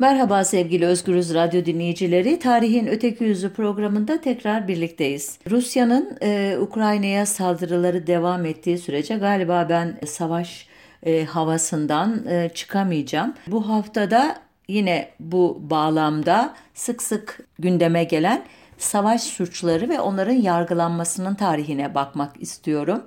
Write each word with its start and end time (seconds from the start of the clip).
Merhaba 0.00 0.44
sevgili 0.44 0.86
Özgürüz 0.86 1.34
Radyo 1.34 1.64
dinleyicileri. 1.64 2.38
Tarihin 2.38 2.86
Öteki 2.86 3.24
Yüzü 3.24 3.52
programında 3.52 4.20
tekrar 4.20 4.68
birlikteyiz. 4.68 5.38
Rusya'nın 5.50 6.18
e, 6.22 6.56
Ukrayna'ya 6.60 7.26
saldırıları 7.26 8.06
devam 8.06 8.46
ettiği 8.46 8.78
sürece 8.78 9.16
galiba 9.16 9.66
ben 9.68 9.98
savaş 10.06 10.66
e, 11.02 11.24
havasından 11.24 12.26
e, 12.28 12.48
çıkamayacağım. 12.54 13.34
Bu 13.46 13.68
haftada 13.68 14.36
yine 14.68 15.08
bu 15.20 15.58
bağlamda 15.60 16.54
sık 16.74 17.02
sık 17.02 17.38
gündeme 17.58 18.04
gelen 18.04 18.42
savaş 18.80 19.22
suçları 19.22 19.88
ve 19.88 20.00
onların 20.00 20.32
yargılanmasının 20.32 21.34
tarihine 21.34 21.94
bakmak 21.94 22.42
istiyorum. 22.42 23.02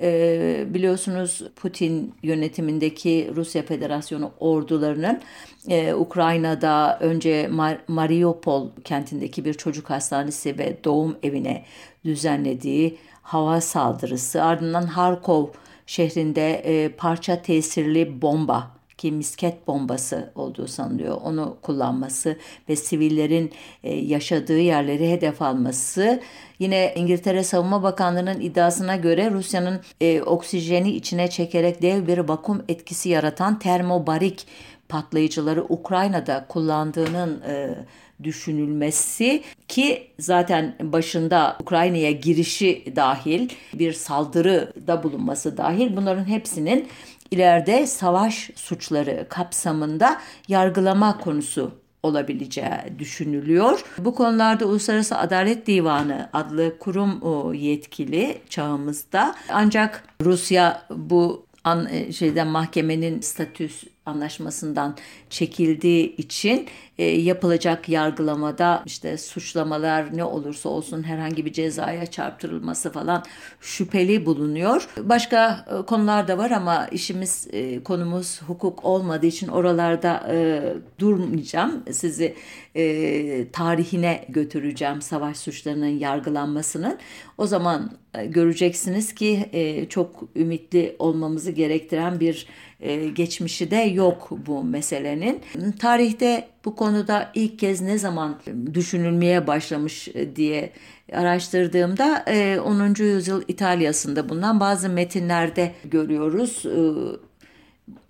Ee, 0.00 0.64
biliyorsunuz 0.68 1.42
Putin 1.56 2.14
yönetimindeki 2.22 3.30
Rusya 3.36 3.62
Federasyonu 3.62 4.32
ordularının 4.40 5.20
e, 5.68 5.94
Ukrayna'da 5.94 6.98
önce 7.00 7.46
Mar- 7.46 7.78
Mariupol 7.88 8.70
kentindeki 8.84 9.44
bir 9.44 9.54
çocuk 9.54 9.90
hastanesi 9.90 10.58
ve 10.58 10.76
doğum 10.84 11.16
evine 11.22 11.64
düzenlediği 12.04 12.98
hava 13.22 13.60
saldırısı 13.60 14.42
ardından 14.42 14.86
Harkov 14.86 15.46
şehrinde 15.86 16.54
e, 16.54 16.88
parça 16.88 17.42
tesirli 17.42 18.22
bomba 18.22 18.75
ki 18.98 19.12
misket 19.12 19.66
bombası 19.66 20.30
olduğu 20.34 20.68
sanılıyor. 20.68 21.20
Onu 21.24 21.56
kullanması 21.62 22.36
ve 22.68 22.76
sivillerin 22.76 23.52
e, 23.82 23.94
yaşadığı 23.94 24.58
yerleri 24.58 25.10
hedef 25.10 25.42
alması. 25.42 26.22
Yine 26.58 26.92
İngiltere 26.96 27.44
Savunma 27.44 27.82
Bakanlığı'nın 27.82 28.40
iddiasına 28.40 28.96
göre 28.96 29.30
Rusya'nın 29.30 29.80
e, 30.00 30.22
oksijeni 30.22 30.90
içine 30.90 31.30
çekerek 31.30 31.82
dev 31.82 32.06
bir 32.06 32.18
vakum 32.18 32.62
etkisi 32.68 33.08
yaratan 33.08 33.58
termobarik 33.58 34.46
patlayıcıları 34.88 35.64
Ukrayna'da 35.68 36.46
kullandığının 36.48 37.42
e, 37.48 37.74
düşünülmesi 38.22 39.42
ki 39.68 40.10
zaten 40.18 40.74
başında 40.82 41.56
Ukrayna'ya 41.60 42.10
girişi 42.10 42.92
dahil 42.96 43.48
bir 43.74 43.92
saldırı 43.92 44.72
da 44.86 45.02
bulunması 45.02 45.56
dahil 45.56 45.96
bunların 45.96 46.28
hepsinin 46.28 46.88
ileride 47.30 47.86
savaş 47.86 48.50
suçları 48.54 49.26
kapsamında 49.28 50.20
yargılama 50.48 51.18
konusu 51.18 51.72
olabileceği 52.02 52.98
düşünülüyor. 52.98 53.84
Bu 53.98 54.14
konularda 54.14 54.66
Uluslararası 54.66 55.18
Adalet 55.18 55.66
Divanı 55.66 56.28
adlı 56.32 56.78
kurum 56.78 57.20
yetkili 57.54 58.38
çağımızda. 58.48 59.34
Ancak 59.48 60.04
Rusya 60.24 60.82
bu 60.90 61.46
an, 61.64 61.88
e, 61.90 62.12
şeyden 62.12 62.46
mahkemenin 62.46 63.20
statüs 63.20 63.84
anlaşmasından 64.06 64.96
çekildiği 65.30 66.16
için 66.16 66.66
e, 66.98 67.04
yapılacak 67.04 67.88
yargılamada 67.88 68.82
işte 68.86 69.18
suçlamalar 69.18 70.16
ne 70.16 70.24
olursa 70.24 70.68
olsun 70.68 71.02
herhangi 71.02 71.44
bir 71.44 71.52
cezaya 71.52 72.06
çarptırılması 72.06 72.92
falan 72.92 73.24
şüpheli 73.60 74.26
bulunuyor. 74.26 74.88
Başka 74.98 75.64
e, 75.68 75.86
konular 75.86 76.28
da 76.28 76.38
var 76.38 76.50
ama 76.50 76.86
işimiz 76.86 77.48
e, 77.52 77.82
konumuz 77.82 78.42
hukuk 78.42 78.84
olmadığı 78.84 79.26
için 79.26 79.48
oralarda 79.48 80.26
e, 80.30 80.62
durmayacağım. 80.98 81.82
Sizi 81.92 82.34
e, 82.76 83.50
tarihine 83.52 84.24
götüreceğim 84.28 85.02
savaş 85.02 85.36
suçlarının 85.36 85.98
yargılanmasının. 85.98 86.98
O 87.38 87.46
zaman 87.46 87.90
e, 88.14 88.26
göreceksiniz 88.26 89.14
ki 89.14 89.48
e, 89.52 89.88
çok 89.88 90.22
ümitli 90.36 90.96
olmamızı 90.98 91.50
gerektiren 91.50 92.20
bir 92.20 92.46
e, 92.80 93.08
geçmişi 93.08 93.70
de 93.70 93.76
yok 93.76 94.28
bu 94.46 94.64
meselenin. 94.64 95.40
Tarihte 95.78 96.48
bu 96.64 96.76
konuda 96.76 97.30
ilk 97.34 97.58
kez 97.58 97.80
ne 97.80 97.98
zaman 97.98 98.36
düşünülmeye 98.74 99.46
başlamış 99.46 100.08
e, 100.08 100.36
diye 100.36 100.72
araştırdığımda 101.12 102.24
10. 102.64 102.94
E, 102.94 103.04
yüzyıl 103.04 103.42
İtalya'sında 103.48 104.28
bundan 104.28 104.60
bazı 104.60 104.88
metinlerde 104.88 105.72
görüyoruz. 105.84 106.62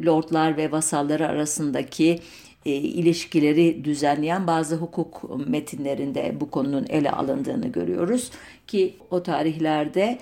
Lordlar 0.06 0.56
ve 0.56 0.72
vasalları 0.72 1.28
arasındaki 1.28 2.20
ilişkileri 2.64 3.84
düzenleyen 3.84 4.46
bazı 4.46 4.76
hukuk 4.76 5.38
metinlerinde 5.48 6.36
bu 6.40 6.50
konunun 6.50 6.86
ele 6.88 7.10
alındığını 7.10 7.68
görüyoruz 7.68 8.30
ki 8.66 8.96
o 9.10 9.22
tarihlerde 9.22 10.18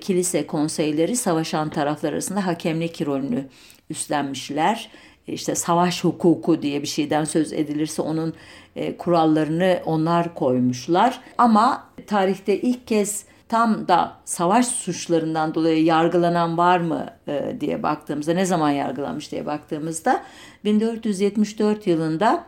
kilise 0.00 0.46
konseyleri 0.46 1.16
savaşan 1.16 1.70
taraflar 1.70 2.12
arasında 2.12 2.46
hakemlik 2.46 3.06
rolünü 3.06 3.44
üstlenmişler. 3.90 4.90
İşte 5.26 5.54
savaş 5.54 6.04
hukuku 6.04 6.62
diye 6.62 6.82
bir 6.82 6.86
şeyden 6.86 7.24
söz 7.24 7.52
edilirse 7.52 8.02
onun 8.02 8.34
e, 8.76 8.96
kurallarını 8.96 9.80
onlar 9.84 10.34
koymuşlar. 10.34 11.20
Ama 11.38 11.88
tarihte 12.06 12.60
ilk 12.60 12.86
kez 12.86 13.24
tam 13.48 13.88
da 13.88 14.16
savaş 14.24 14.66
suçlarından 14.66 15.54
dolayı 15.54 15.84
yargılanan 15.84 16.58
var 16.58 16.78
mı 16.78 17.06
e, 17.28 17.56
diye 17.60 17.82
baktığımızda 17.82 18.34
ne 18.34 18.46
zaman 18.46 18.70
yargılanmış 18.70 19.32
diye 19.32 19.46
baktığımızda 19.46 20.22
1474 20.64 21.86
yılında 21.86 22.44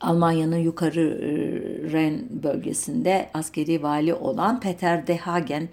Almanya'nın 0.00 0.56
yukarı 0.56 1.00
e, 1.00 1.30
Ren 1.92 2.22
bölgesinde 2.42 3.30
askeri 3.34 3.82
vali 3.82 4.14
olan 4.14 4.60
Peter 4.60 5.06
de 5.06 5.16
Hagen 5.16 5.68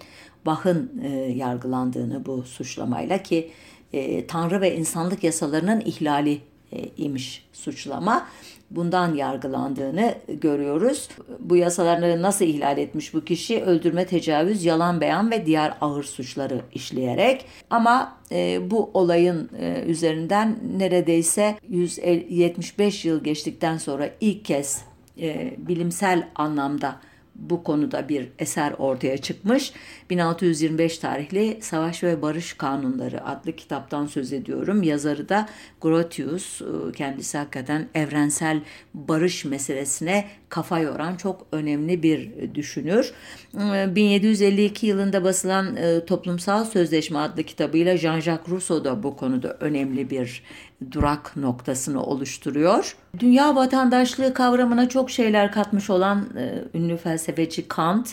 Bach'ın 0.46 1.00
e, 1.04 1.08
yargılandığını 1.18 2.26
bu 2.26 2.42
suçlamayla 2.42 3.22
ki 3.22 3.50
e, 3.92 4.26
Tanrı 4.26 4.60
ve 4.60 4.76
insanlık 4.76 5.24
yasalarının 5.24 5.80
ihlali 5.80 6.40
e, 6.72 6.88
imiş 6.96 7.46
suçlama. 7.52 8.26
Bundan 8.70 9.14
yargılandığını 9.14 10.14
görüyoruz. 10.28 11.08
Bu 11.38 11.56
yasalarını 11.56 12.22
nasıl 12.22 12.44
ihlal 12.44 12.78
etmiş 12.78 13.14
bu 13.14 13.24
kişi? 13.24 13.62
Öldürme, 13.62 14.06
tecavüz, 14.06 14.64
yalan 14.64 15.00
beyan 15.00 15.30
ve 15.30 15.46
diğer 15.46 15.74
ağır 15.80 16.04
suçları 16.04 16.60
işleyerek. 16.74 17.44
Ama 17.70 18.16
e, 18.32 18.70
bu 18.70 18.90
olayın 18.94 19.50
e, 19.58 19.84
üzerinden 19.86 20.58
neredeyse 20.78 21.56
175 21.68 23.04
yıl 23.04 23.24
geçtikten 23.24 23.78
sonra 23.78 24.10
ilk 24.20 24.44
kez 24.44 24.84
e, 25.20 25.54
bilimsel 25.58 26.28
anlamda 26.34 26.96
bu 27.34 27.64
konuda 27.64 28.08
bir 28.08 28.28
eser 28.38 28.72
ortaya 28.78 29.18
çıkmış. 29.18 29.72
1625 30.10 30.98
tarihli 30.98 31.58
Savaş 31.60 32.02
ve 32.02 32.22
Barış 32.22 32.52
Kanunları 32.52 33.26
adlı 33.26 33.52
kitaptan 33.52 34.06
söz 34.06 34.32
ediyorum. 34.32 34.82
Yazarı 34.82 35.28
da 35.28 35.48
Grotius. 35.80 36.62
Kendisi 36.96 37.38
hakikaten 37.38 37.88
evrensel 37.94 38.60
barış 38.94 39.44
meselesine 39.44 40.28
kafa 40.48 40.78
yoran 40.78 41.16
çok 41.16 41.46
önemli 41.52 42.02
bir 42.02 42.30
düşünür. 42.54 43.12
1752 43.54 44.86
yılında 44.86 45.24
basılan 45.24 45.76
e, 45.76 46.04
Toplumsal 46.04 46.64
Sözleşme 46.64 47.18
adlı 47.18 47.42
kitabıyla 47.42 47.94
Jean-Jacques 47.94 48.50
Rousseau 48.50 48.84
da 48.84 49.02
bu 49.02 49.16
konuda 49.16 49.56
önemli 49.60 50.10
bir 50.10 50.42
durak 50.90 51.36
noktasını 51.36 52.02
oluşturuyor. 52.02 52.96
Dünya 53.18 53.56
vatandaşlığı 53.56 54.34
kavramına 54.34 54.88
çok 54.88 55.10
şeyler 55.10 55.52
katmış 55.52 55.90
olan 55.90 56.28
e, 56.36 56.64
ünlü 56.78 56.96
felsefeci 56.96 57.68
Kant, 57.68 58.08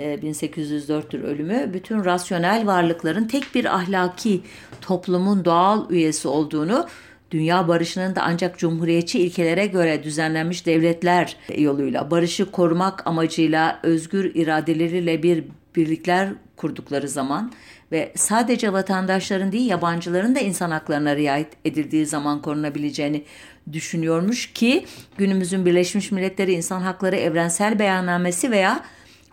1804'tür 0.00 1.22
e, 1.22 1.26
ölümü, 1.26 1.70
bütün 1.74 2.04
rasyonel 2.04 2.66
varlıkların 2.66 3.24
tek 3.24 3.54
bir 3.54 3.74
ahlaki 3.76 4.42
toplumun 4.80 5.44
doğal 5.44 5.90
üyesi 5.90 6.28
olduğunu, 6.28 6.86
dünya 7.30 7.68
barışının 7.68 8.16
da 8.16 8.22
ancak 8.22 8.58
cumhuriyetçi 8.58 9.18
ilkelere 9.18 9.66
göre 9.66 10.02
düzenlenmiş 10.02 10.66
devletler 10.66 11.36
yoluyla 11.56 12.10
barışı 12.10 12.50
korumak 12.50 13.06
amacıyla 13.06 13.80
özgür 13.82 14.34
iradeleriyle 14.34 15.22
bir 15.22 15.44
birlikler 15.76 16.28
kurdukları 16.56 17.08
zaman 17.08 17.52
ve 17.92 18.12
sadece 18.16 18.72
vatandaşların 18.72 19.52
değil 19.52 19.70
yabancıların 19.70 20.34
da 20.34 20.40
insan 20.40 20.70
haklarına 20.70 21.16
riayet 21.16 21.52
edildiği 21.64 22.06
zaman 22.06 22.42
korunabileceğini 22.42 23.24
düşünüyormuş 23.72 24.52
ki 24.52 24.86
günümüzün 25.18 25.66
Birleşmiş 25.66 26.12
Milletleri 26.12 26.52
İnsan 26.52 26.80
Hakları 26.80 27.16
Evrensel 27.16 27.78
Beyannamesi 27.78 28.50
veya 28.50 28.84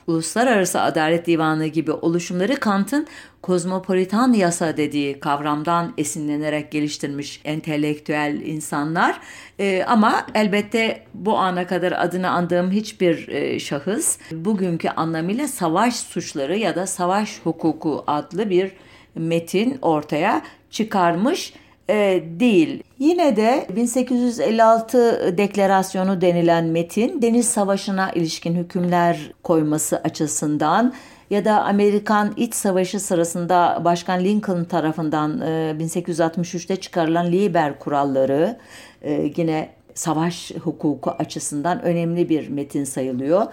Uluslararası 0.07 0.81
Adalet 0.81 1.27
Divanı 1.27 1.67
gibi 1.67 1.91
oluşumları 1.91 2.55
Kant'ın 2.55 3.07
kozmopolitan 3.45 4.33
yasa 4.33 4.77
dediği 4.77 5.19
kavramdan 5.19 5.93
esinlenerek 5.97 6.71
geliştirmiş 6.71 7.41
entelektüel 7.45 8.41
insanlar. 8.45 9.19
E, 9.59 9.83
ama 9.87 10.25
elbette 10.35 11.03
bu 11.13 11.37
ana 11.37 11.67
kadar 11.67 11.91
adını 11.91 12.29
andığım 12.29 12.71
hiçbir 12.71 13.27
e, 13.27 13.59
şahıs 13.59 14.17
bugünkü 14.31 14.89
anlamıyla 14.89 15.47
savaş 15.47 15.95
suçları 15.95 16.57
ya 16.57 16.75
da 16.75 16.87
savaş 16.87 17.39
hukuku 17.43 18.03
adlı 18.07 18.49
bir 18.49 18.71
metin 19.15 19.77
ortaya 19.81 20.41
çıkarmış 20.69 21.53
e, 21.89 22.23
değil. 22.39 22.83
Yine 22.99 23.35
de 23.35 23.67
1856 23.75 25.37
deklarasyonu 25.37 26.21
denilen 26.21 26.65
metin 26.65 27.21
deniz 27.21 27.47
savaşına 27.47 28.11
ilişkin 28.11 28.55
hükümler 28.55 29.31
koyması 29.43 29.97
açısından 29.97 30.93
ya 31.29 31.45
da 31.45 31.63
Amerikan 31.63 32.33
İç 32.37 32.55
Savaşı 32.55 32.99
sırasında 32.99 33.81
Başkan 33.85 34.23
Lincoln 34.23 34.63
tarafından 34.63 35.41
e, 35.41 35.75
1863'te 35.79 36.75
çıkarılan 36.75 37.31
Liber 37.31 37.79
kuralları 37.79 38.57
e, 39.01 39.31
yine 39.37 39.69
savaş 39.95 40.51
hukuku 40.51 41.09
açısından 41.09 41.81
önemli 41.81 42.29
bir 42.29 42.47
metin 42.49 42.83
sayılıyor. 42.83 43.45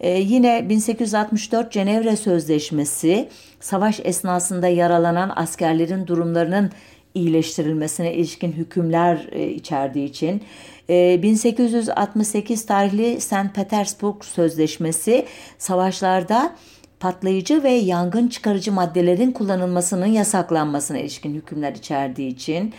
Ee, 0.00 0.10
yine 0.10 0.68
1864 0.68 1.72
Cenevre 1.72 2.16
Sözleşmesi 2.16 3.28
savaş 3.60 4.00
esnasında 4.04 4.68
yaralanan 4.68 5.32
askerlerin 5.36 6.06
durumlarının 6.06 6.70
iyileştirilmesine 7.14 8.14
ilişkin 8.14 8.52
hükümler 8.52 9.28
e, 9.32 9.48
içerdiği 9.48 10.08
için 10.08 10.42
1868 10.88 12.62
e, 12.62 12.66
tarihli 12.66 13.20
St. 13.20 13.54
Petersburg 13.54 14.24
Sözleşmesi 14.24 15.26
savaşlarda 15.58 16.56
patlayıcı 17.00 17.62
ve 17.62 17.70
yangın 17.70 18.28
çıkarıcı 18.28 18.72
maddelerin 18.72 19.32
kullanılmasının 19.32 20.06
yasaklanmasına 20.06 20.98
ilişkin 20.98 21.34
hükümler 21.34 21.72
içerdiği 21.72 22.28
için 22.30 22.74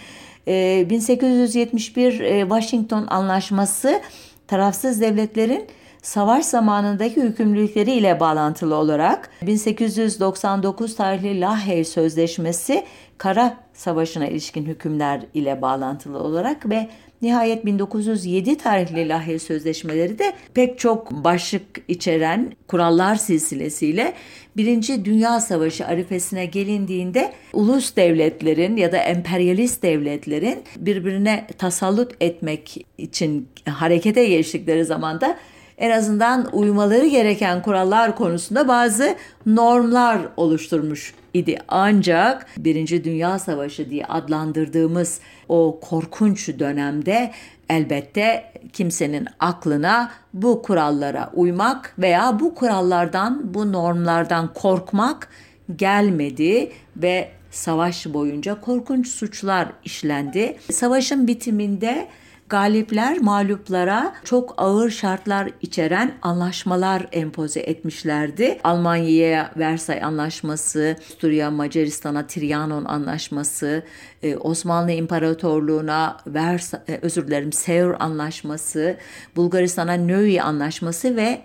1871 0.47 2.19
e, 2.19 2.41
Washington 2.41 3.07
Anlaşması 3.09 4.01
tarafsız 4.47 5.01
devletlerin 5.01 5.67
savaş 6.01 6.45
zamanındaki 6.45 7.21
hükümlülükleri 7.21 7.91
ile 7.91 8.19
bağlantılı 8.19 8.75
olarak 8.75 9.29
1899 9.41 10.95
tarihli 10.95 11.41
Lahey 11.41 11.85
Sözleşmesi 11.85 12.83
Kara 13.17 13.57
Savaşı'na 13.73 14.27
ilişkin 14.27 14.65
hükümler 14.65 15.21
ile 15.33 15.61
bağlantılı 15.61 16.19
olarak 16.19 16.69
ve 16.69 16.89
Nihayet 17.21 17.65
1907 17.65 18.57
tarihli 18.57 19.09
Lahey 19.09 19.39
Sözleşmeleri 19.39 20.19
de 20.19 20.33
pek 20.53 20.79
çok 20.79 21.11
başlık 21.11 21.63
içeren 21.87 22.53
kurallar 22.67 23.15
silsilesiyle 23.15 24.13
Birinci 24.57 25.05
Dünya 25.05 25.39
Savaşı 25.39 25.87
arifesine 25.87 26.45
gelindiğinde 26.45 27.33
ulus 27.53 27.95
devletlerin 27.95 28.77
ya 28.77 28.91
da 28.91 28.97
emperyalist 28.97 29.83
devletlerin 29.83 30.63
birbirine 30.77 31.47
tasallut 31.57 32.11
etmek 32.21 32.85
için 32.97 33.47
harekete 33.65 34.25
geçtikleri 34.25 34.85
zamanda 34.85 35.37
en 35.77 35.91
azından 35.91 36.49
uymaları 36.53 37.07
gereken 37.07 37.61
kurallar 37.61 38.15
konusunda 38.15 38.67
bazı 38.67 39.15
normlar 39.45 40.19
oluşturmuş 40.37 41.13
idi. 41.33 41.57
Ancak 41.67 42.47
Birinci 42.57 43.03
Dünya 43.03 43.39
Savaşı 43.39 43.89
diye 43.89 44.05
adlandırdığımız 44.05 45.19
o 45.49 45.79
korkunç 45.81 46.59
dönemde 46.59 47.31
elbette 47.69 48.53
kimsenin 48.73 49.27
aklına 49.39 50.11
bu 50.33 50.61
kurallara 50.61 51.31
uymak 51.33 51.93
veya 51.99 52.39
bu 52.39 52.55
kurallardan, 52.55 53.53
bu 53.53 53.71
normlardan 53.71 54.53
korkmak 54.53 55.29
gelmedi 55.75 56.71
ve 56.97 57.29
savaş 57.51 58.05
boyunca 58.05 58.61
korkunç 58.61 59.07
suçlar 59.07 59.67
işlendi. 59.85 60.57
Savaşın 60.71 61.27
bitiminde 61.27 62.07
galipler 62.49 63.17
mağluplara 63.21 64.13
çok 64.23 64.53
ağır 64.57 64.89
şartlar 64.89 65.49
içeren 65.61 66.13
anlaşmalar 66.21 67.07
empoze 67.11 67.59
etmişlerdi. 67.59 68.59
Almanya'ya 68.63 69.51
Versay 69.57 70.03
Anlaşması, 70.03 70.95
Avusturya 70.99 71.51
Macaristan'a 71.51 72.27
Trianon 72.27 72.85
Anlaşması, 72.85 73.83
e, 74.23 74.37
Osmanlı 74.37 74.91
İmparatorluğu'na 74.91 76.17
Versa, 76.27 76.83
e, 76.89 76.99
özür 77.01 77.27
dilerim 77.27 77.53
Seur 77.53 77.95
Anlaşması, 77.99 78.97
Bulgaristan'a 79.35 79.93
Nöy 79.93 80.41
Anlaşması 80.41 81.15
ve 81.15 81.41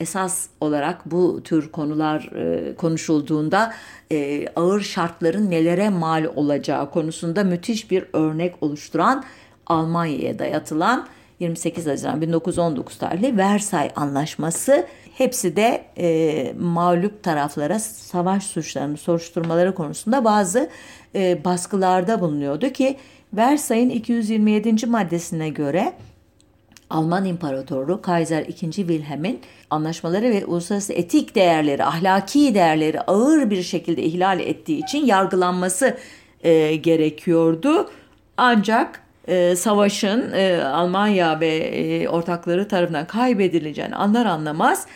esas 0.00 0.46
olarak 0.60 1.10
bu 1.10 1.42
tür 1.42 1.72
konular 1.72 2.30
e, 2.34 2.74
konuşulduğunda 2.74 3.72
ağır 4.56 4.80
şartların 4.80 5.50
nelere 5.50 5.88
mal 5.88 6.24
olacağı 6.36 6.90
konusunda 6.90 7.44
müthiş 7.44 7.90
bir 7.90 8.04
örnek 8.12 8.54
oluşturan 8.60 9.24
Almanya'ya 9.66 10.38
dayatılan 10.38 11.06
28 11.40 11.86
Haziran 11.86 12.20
1919 12.20 12.98
tarihli 12.98 13.36
Versay 13.36 13.90
Anlaşması 13.96 14.86
hepsi 15.18 15.56
de 15.56 15.84
e, 15.98 16.54
mağlup 16.60 17.22
taraflara 17.22 17.78
savaş 17.78 18.42
suçlarını 18.44 18.96
soruşturmaları 18.96 19.74
konusunda 19.74 20.24
bazı 20.24 20.70
e, 21.14 21.44
baskılarda 21.44 22.20
bulunuyordu 22.20 22.70
ki 22.70 22.96
Versay'ın 23.32 23.90
227. 23.90 24.86
maddesine 24.86 25.48
göre 25.48 25.92
Alman 26.90 27.24
İmparatorluğu 27.24 28.02
Kaiser 28.02 28.42
II. 28.42 28.72
Wilhelm'in 28.72 29.40
anlaşmaları 29.70 30.30
ve 30.30 30.46
uluslararası 30.46 30.92
etik 30.92 31.34
değerleri, 31.34 31.84
ahlaki 31.84 32.54
değerleri 32.54 33.00
ağır 33.00 33.50
bir 33.50 33.62
şekilde 33.62 34.02
ihlal 34.02 34.40
ettiği 34.40 34.78
için 34.84 35.06
yargılanması 35.06 35.96
e, 36.42 36.76
gerekiyordu. 36.76 37.90
Ancak 38.36 39.05
e, 39.28 39.56
savaşın 39.56 40.32
e, 40.32 40.62
Almanya 40.62 41.40
ve 41.40 41.56
e, 41.56 42.08
ortakları 42.08 42.68
tarafından 42.68 43.06
kaybedileceğini 43.06 43.96
anlar 43.96 44.26
anlamaz 44.26 44.86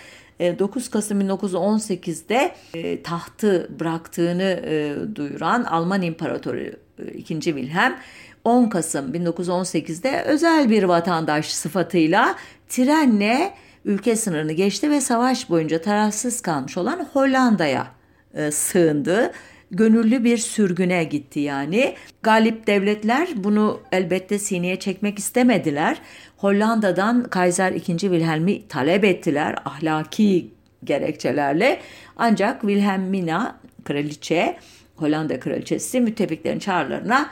9 0.40 0.86
e, 0.86 0.90
Kasım 0.90 1.20
1918'de 1.20 2.54
e, 2.74 3.02
tahtı 3.02 3.70
bıraktığını 3.80 4.60
e, 4.64 4.94
duyuran 5.14 5.64
Alman 5.64 6.02
İmparatoru 6.02 6.58
e, 6.58 6.72
2. 7.14 7.40
Wilhelm 7.40 7.94
10 8.44 8.68
Kasım 8.68 9.14
1918'de 9.14 10.22
özel 10.22 10.70
bir 10.70 10.82
vatandaş 10.82 11.52
sıfatıyla 11.52 12.34
trenle 12.68 13.54
ülke 13.84 14.16
sınırını 14.16 14.52
geçti 14.52 14.90
ve 14.90 15.00
savaş 15.00 15.50
boyunca 15.50 15.82
tarafsız 15.82 16.40
kalmış 16.40 16.76
olan 16.76 17.08
Hollanda'ya 17.12 17.86
sığındı 18.50 19.32
gönüllü 19.70 20.24
bir 20.24 20.38
sürgüne 20.38 21.04
gitti 21.04 21.40
yani. 21.40 21.94
Galip 22.22 22.66
devletler 22.66 23.28
bunu 23.36 23.80
elbette 23.92 24.38
sineye 24.38 24.76
çekmek 24.78 25.18
istemediler. 25.18 25.98
Hollanda'dan 26.36 27.24
Kaiser 27.24 27.72
II. 27.72 27.98
Wilhelm'i 27.98 28.68
talep 28.68 29.04
ettiler 29.04 29.56
ahlaki 29.64 30.50
gerekçelerle. 30.84 31.80
Ancak 32.16 32.60
Wilhelmina 32.60 33.56
kraliçe, 33.84 34.56
Hollanda 34.96 35.40
kraliçesi 35.40 36.00
müttefiklerin 36.00 36.58
çağrılarına 36.58 37.30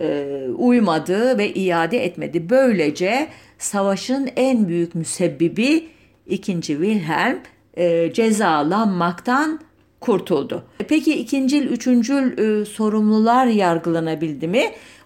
e, 0.00 0.26
uymadı 0.56 1.38
ve 1.38 1.54
iade 1.54 2.04
etmedi. 2.04 2.50
Böylece 2.50 3.28
savaşın 3.58 4.28
en 4.36 4.68
büyük 4.68 4.94
müsebbibi 4.94 5.88
2. 6.26 6.60
Wilhelm 6.60 7.38
e, 7.76 8.12
cezalanmaktan 8.12 9.60
kurtuldu. 10.00 10.64
Peki 10.88 11.14
ikincil, 11.14 11.66
üçüncül 11.66 12.38
e, 12.38 12.64
sorumlular 12.64 13.46
yargılanabildi 13.46 14.48
mi? 14.48 14.64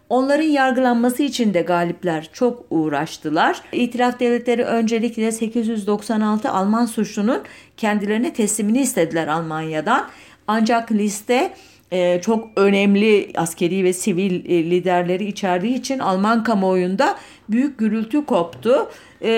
Onların 0.08 0.44
yargılanması 0.44 1.22
için 1.22 1.54
de 1.54 1.62
galipler 1.62 2.28
çok 2.32 2.64
uğraştılar. 2.70 3.62
İtiraf 3.72 4.20
devletleri 4.20 4.64
öncelikle 4.64 5.32
896 5.32 6.50
Alman 6.50 6.86
suçlunun 6.86 7.42
kendilerine 7.76 8.32
teslimini 8.32 8.80
istediler 8.80 9.26
Almanya'dan. 9.26 10.08
Ancak 10.46 10.92
liste 10.92 11.52
e, 11.90 12.20
çok 12.20 12.48
önemli 12.56 13.32
askeri 13.36 13.84
ve 13.84 13.92
sivil 13.92 14.50
e, 14.50 14.70
liderleri 14.70 15.24
içerdiği 15.24 15.74
için 15.74 15.98
Alman 15.98 16.44
kamuoyunda 16.44 17.16
büyük 17.48 17.78
gürültü 17.78 18.24
koptu. 18.24 18.90
E, 19.22 19.30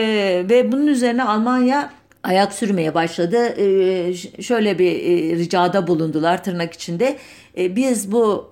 ve 0.51 0.73
bunun 0.73 0.87
üzerine 0.87 1.25
Almanya 1.25 1.91
ayak 2.27 2.53
sürmeye 2.53 2.95
başladı. 2.95 3.37
Ee, 3.37 4.15
şöyle 4.43 4.79
bir 4.79 4.93
e, 4.93 5.37
ricada 5.37 5.87
bulundular 5.87 6.45
tırnak 6.45 6.73
içinde. 6.75 7.17
Ee, 7.59 7.77
biz 7.77 8.13
bu 8.13 8.49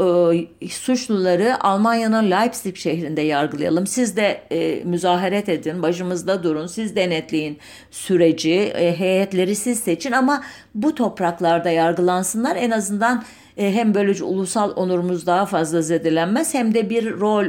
e, 0.63 0.69
suçluları 0.69 1.65
Almanya'nın 1.65 2.31
Leipzig 2.31 2.77
şehrinde 2.77 3.21
yargılayalım. 3.21 3.87
Siz 3.87 4.17
de 4.17 4.41
e, 4.51 4.85
müzaharet 4.85 5.49
edin, 5.49 5.83
başımızda 5.83 6.43
durun, 6.43 6.67
siz 6.67 6.97
denetleyin 6.97 7.59
süreci, 7.91 8.73
heyetleri 8.75 9.57
siz 9.57 9.81
seçin 9.81 10.13
ama 10.13 10.43
bu 10.75 10.95
topraklarda 10.95 11.71
yargılansınlar. 11.71 12.57
En 12.57 12.71
azından 12.71 13.25
hem 13.57 13.95
böylece 13.95 14.25
ulusal 14.25 14.73
onurumuz 14.77 15.27
daha 15.27 15.47
fazla 15.47 15.83
zedelenmez 15.83 16.55
hem 16.55 16.75
de 16.75 16.91
bir 16.91 17.21
rol 17.21 17.45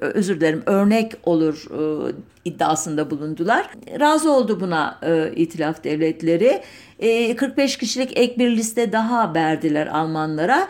özür 0.00 0.40
dilerim 0.40 0.62
örnek 0.66 1.12
olur 1.24 1.66
iddiasında 2.44 3.10
bulundular. 3.10 3.70
Razı 4.00 4.32
oldu 4.32 4.60
buna 4.60 4.98
e, 5.02 5.32
itilaf 5.36 5.84
devletleri. 5.84 6.62
E, 6.98 7.36
45 7.36 7.76
kişilik 7.76 8.18
ek 8.18 8.34
bir 8.38 8.56
liste 8.56 8.92
daha 8.92 9.34
verdiler 9.34 9.86
Almanlara. 9.86 10.68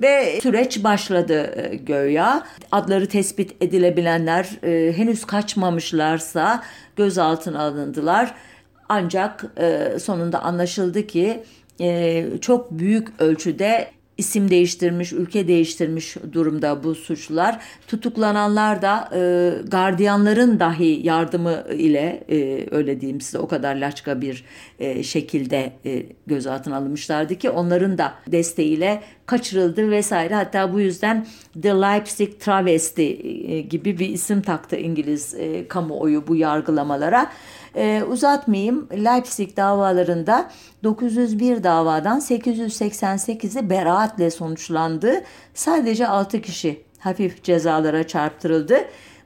Ve 0.00 0.40
süreç 0.42 0.84
başladı 0.84 1.54
e, 1.56 1.76
göya. 1.76 2.46
Adları 2.72 3.08
tespit 3.08 3.62
edilebilenler 3.62 4.48
e, 4.62 4.92
henüz 4.96 5.24
kaçmamışlarsa 5.24 6.62
gözaltına 6.96 7.62
alındılar. 7.62 8.34
Ancak 8.88 9.44
e, 9.56 9.98
sonunda 9.98 10.42
anlaşıldı 10.42 11.06
ki 11.06 11.42
e, 11.80 12.24
çok 12.40 12.70
büyük 12.70 13.08
ölçüde 13.20 13.90
isim 14.20 14.50
değiştirmiş, 14.50 15.12
ülke 15.12 15.48
değiştirmiş 15.48 16.16
durumda 16.32 16.84
bu 16.84 16.94
suçlular. 16.94 17.60
Tutuklananlar 17.88 18.82
da 18.82 19.08
e, 19.14 19.20
gardiyanların 19.68 20.60
dahi 20.60 21.00
yardımı 21.02 21.64
ile 21.72 22.24
e, 22.28 22.66
öyle 22.70 23.00
diyeyim 23.00 23.20
size 23.20 23.38
o 23.38 23.48
kadar 23.48 23.76
laçka 23.76 24.20
bir 24.20 24.44
e, 24.78 25.02
şekilde 25.02 25.72
e, 25.84 26.06
gözaltına 26.26 26.76
alınmışlardı 26.76 27.34
ki 27.34 27.50
onların 27.50 27.98
da 27.98 28.14
desteğiyle 28.26 29.02
kaçırıldı 29.26 29.90
vesaire. 29.90 30.34
Hatta 30.34 30.72
bu 30.72 30.80
yüzden 30.80 31.26
The 31.62 31.68
Leipzig 31.68 32.40
Travesti 32.40 33.02
e, 33.48 33.60
gibi 33.60 33.98
bir 33.98 34.08
isim 34.08 34.42
taktı 34.42 34.76
İngiliz 34.76 35.34
e, 35.34 35.68
kamuoyu 35.68 36.26
bu 36.26 36.36
yargılamalara. 36.36 37.30
E, 37.76 38.02
uzatmayayım. 38.08 38.88
Leipzig 38.92 39.56
davalarında 39.56 40.50
901 40.84 41.64
davadan 41.64 42.18
888'i 42.18 43.70
beraatle 43.70 44.30
sonuçlandı. 44.30 45.22
Sadece 45.54 46.08
6 46.08 46.40
kişi 46.42 46.82
hafif 46.98 47.44
cezalara 47.44 48.06
çarptırıldı. 48.06 48.76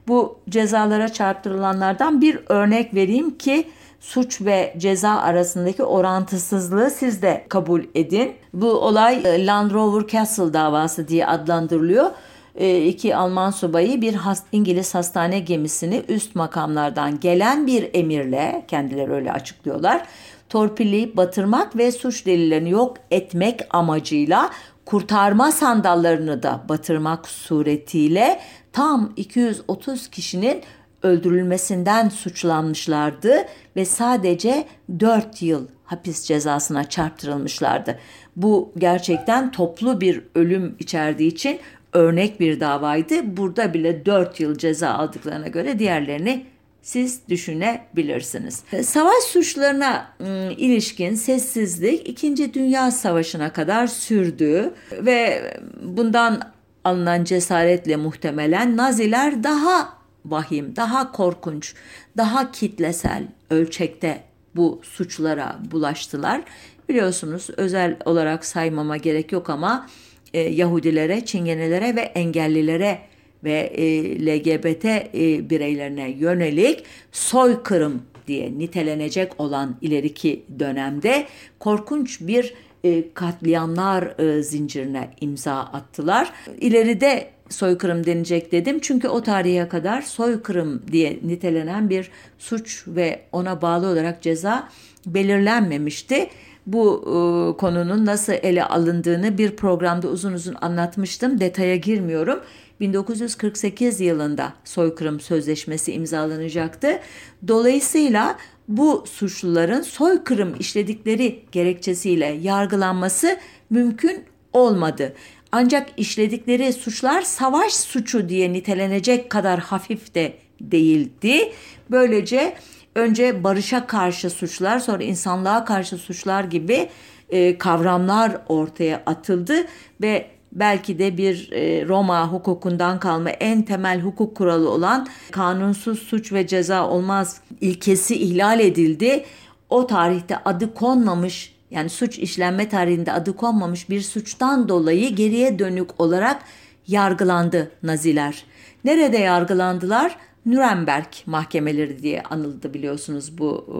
Bu 0.07 0.39
cezalara 0.49 1.09
çarptırılanlardan 1.09 2.21
bir 2.21 2.39
örnek 2.49 2.93
vereyim 2.93 3.37
ki 3.37 3.67
suç 3.99 4.41
ve 4.41 4.73
ceza 4.77 5.09
arasındaki 5.09 5.83
orantısızlığı 5.83 6.89
siz 6.89 7.21
de 7.21 7.45
kabul 7.49 7.81
edin. 7.95 8.35
Bu 8.53 8.71
olay 8.71 9.21
e, 9.25 9.45
Land 9.45 9.71
Rover 9.71 10.07
Castle 10.07 10.53
davası 10.53 11.07
diye 11.07 11.27
adlandırılıyor. 11.27 12.11
E, 12.55 12.85
iki 12.85 13.15
Alman 13.15 13.51
subayı 13.51 14.01
bir 14.01 14.15
İngiliz 14.51 14.95
hastane 14.95 15.39
gemisini 15.39 16.03
üst 16.07 16.35
makamlardan 16.35 17.19
gelen 17.19 17.67
bir 17.67 17.89
emirle 17.93 18.65
kendileri 18.67 19.11
öyle 19.11 19.31
açıklıyorlar 19.31 20.05
torpilleyip 20.49 21.17
batırmak 21.17 21.77
ve 21.77 21.91
suç 21.91 22.25
delillerini 22.25 22.69
yok 22.69 22.97
etmek 23.11 23.61
amacıyla 23.69 24.49
kurtarma 24.85 25.51
sandallarını 25.51 26.43
da 26.43 26.63
batırmak 26.69 27.27
suretiyle 27.27 28.39
tam 28.73 29.13
230 29.15 30.07
kişinin 30.07 30.61
öldürülmesinden 31.03 32.09
suçlanmışlardı 32.09 33.35
ve 33.75 33.85
sadece 33.85 34.65
4 34.99 35.41
yıl 35.41 35.67
hapis 35.85 36.23
cezasına 36.23 36.89
çarptırılmışlardı. 36.89 37.99
Bu 38.35 38.71
gerçekten 38.77 39.51
toplu 39.51 40.01
bir 40.01 40.23
ölüm 40.35 40.75
içerdiği 40.79 41.31
için 41.31 41.59
örnek 41.95 42.39
bir 42.39 42.59
davaydı. 42.59 43.37
Burada 43.37 43.73
bile 43.73 44.05
4 44.05 44.39
yıl 44.39 44.55
ceza 44.57 44.89
aldıklarına 44.89 45.47
göre 45.47 45.79
diğerlerini 45.79 46.45
siz 46.81 47.21
düşünebilirsiniz. 47.29 48.63
Savaş 48.83 49.23
suçlarına 49.23 50.07
ıı, 50.21 50.51
ilişkin 50.51 51.15
sessizlik 51.15 52.09
2. 52.09 52.53
Dünya 52.53 52.91
Savaşı'na 52.91 53.53
kadar 53.53 53.87
sürdü 53.87 54.73
ve 54.91 55.51
bundan 55.83 56.41
alınan 56.83 57.23
cesaretle 57.23 57.95
muhtemelen 57.95 58.77
Naziler 58.77 59.43
daha 59.43 59.93
vahim, 60.25 60.75
daha 60.75 61.11
korkunç, 61.11 61.73
daha 62.17 62.51
kitlesel 62.51 63.23
ölçekte 63.49 64.23
bu 64.55 64.81
suçlara 64.83 65.59
bulaştılar. 65.71 66.41
Biliyorsunuz 66.89 67.47
özel 67.57 67.97
olarak 68.05 68.45
saymama 68.45 68.97
gerek 68.97 69.31
yok 69.31 69.49
ama 69.49 69.87
e, 70.35 70.39
Yahudilere, 70.39 71.25
Çingenelere 71.25 71.95
ve 71.95 72.01
engellilere 72.01 72.99
ve 73.43 73.51
e, 73.53 74.15
LGBT 74.25 74.85
e, 74.85 75.49
bireylerine 75.49 76.09
yönelik 76.09 76.83
soykırım 77.11 78.01
diye 78.27 78.57
nitelenecek 78.57 79.39
olan 79.39 79.75
ileriki 79.81 80.43
dönemde 80.59 81.25
korkunç 81.59 82.21
bir 82.21 82.53
e, 82.83 83.13
katliamlar 83.13 84.19
e, 84.19 84.43
zincirine 84.43 85.09
imza 85.21 85.55
attılar. 85.55 86.33
İleride 86.61 87.27
soykırım 87.49 88.05
denecek 88.05 88.51
dedim. 88.51 88.79
Çünkü 88.81 89.07
o 89.07 89.23
tarihe 89.23 89.67
kadar 89.67 90.01
soykırım 90.01 90.83
diye 90.91 91.19
nitelenen 91.23 91.89
bir 91.89 92.11
suç 92.39 92.83
ve 92.87 93.21
ona 93.31 93.61
bağlı 93.61 93.87
olarak 93.87 94.21
ceza 94.21 94.69
belirlenmemişti. 95.05 96.27
Bu 96.65 97.01
e, 97.01 97.57
konunun 97.57 98.05
nasıl 98.05 98.33
ele 98.33 98.65
alındığını 98.65 99.37
bir 99.37 99.55
programda 99.55 100.07
uzun 100.07 100.33
uzun 100.33 100.55
anlatmıştım. 100.61 101.39
Detaya 101.39 101.75
girmiyorum. 101.75 102.39
1948 102.79 104.01
yılında 104.01 104.53
soykırım 104.63 105.19
sözleşmesi 105.19 105.93
imzalanacaktı. 105.93 106.99
Dolayısıyla 107.47 108.37
bu 108.67 109.03
suçluların 109.07 109.81
soykırım 109.81 110.55
işledikleri 110.59 111.43
gerekçesiyle 111.51 112.25
yargılanması 112.25 113.37
mümkün 113.69 114.23
olmadı. 114.53 115.13
Ancak 115.51 115.89
işledikleri 115.97 116.73
suçlar 116.73 117.21
savaş 117.21 117.73
suçu 117.73 118.29
diye 118.29 118.53
nitelenecek 118.53 119.29
kadar 119.29 119.59
hafif 119.59 120.15
de 120.15 120.33
değildi. 120.61 121.51
Böylece 121.91 122.55
önce 122.95 123.43
barışa 123.43 123.87
karşı 123.87 124.29
suçlar 124.29 124.79
sonra 124.79 125.03
insanlığa 125.03 125.65
karşı 125.65 125.97
suçlar 125.97 126.43
gibi 126.43 126.89
e, 127.29 127.57
kavramlar 127.57 128.37
ortaya 128.47 129.03
atıldı 129.05 129.55
ve 130.01 130.27
belki 130.51 130.99
de 130.99 131.17
bir 131.17 131.51
e, 131.51 131.87
Roma 131.87 132.31
hukukundan 132.31 132.99
kalma 132.99 133.29
en 133.29 133.61
temel 133.61 134.01
hukuk 134.01 134.37
kuralı 134.37 134.69
olan 134.69 135.07
kanunsuz 135.31 135.99
suç 135.99 136.33
ve 136.33 136.47
ceza 136.47 136.87
olmaz 136.89 137.41
ilkesi 137.61 138.15
ihlal 138.15 138.59
edildi. 138.59 139.25
O 139.69 139.87
tarihte 139.87 140.37
adı 140.37 140.73
konmamış 140.73 141.55
yani 141.71 141.89
suç 141.89 142.19
işlenme 142.19 142.69
tarihinde 142.69 143.11
adı 143.11 143.35
konmamış 143.35 143.89
bir 143.89 144.01
suçtan 144.01 144.69
dolayı 144.69 145.15
geriye 145.15 145.59
dönük 145.59 146.01
olarak 146.01 146.41
yargılandı 146.87 147.71
Naziler. 147.83 148.45
Nerede 148.83 149.17
yargılandılar? 149.17 150.17
Nürnberg 150.45 151.05
mahkemeleri 151.25 152.03
diye 152.03 152.21
anıldı 152.21 152.73
biliyorsunuz 152.73 153.37
bu 153.37 153.65
e, 153.67 153.77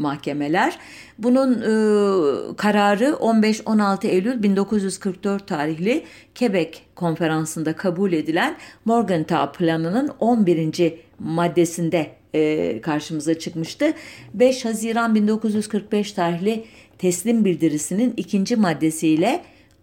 mahkemeler. 0.00 0.78
Bunun 1.18 1.52
e, 1.52 2.56
kararı 2.56 3.04
15-16 3.04 4.06
Eylül 4.06 4.42
1944 4.42 5.46
tarihli 5.46 6.04
Quebec 6.38 6.78
konferansında 6.94 7.76
kabul 7.76 8.12
edilen 8.12 8.56
Morgenthau 8.84 9.52
planının 9.52 10.10
11. 10.20 10.94
maddesinde 11.18 12.10
e, 12.34 12.80
karşımıza 12.80 13.38
çıkmıştı. 13.38 13.92
5 14.34 14.64
Haziran 14.64 15.14
1945 15.14 16.12
tarihli 16.12 16.64
teslim 16.98 17.44
bildirisinin 17.44 18.14
ikinci 18.16 18.56
maddesiyle 18.56 19.42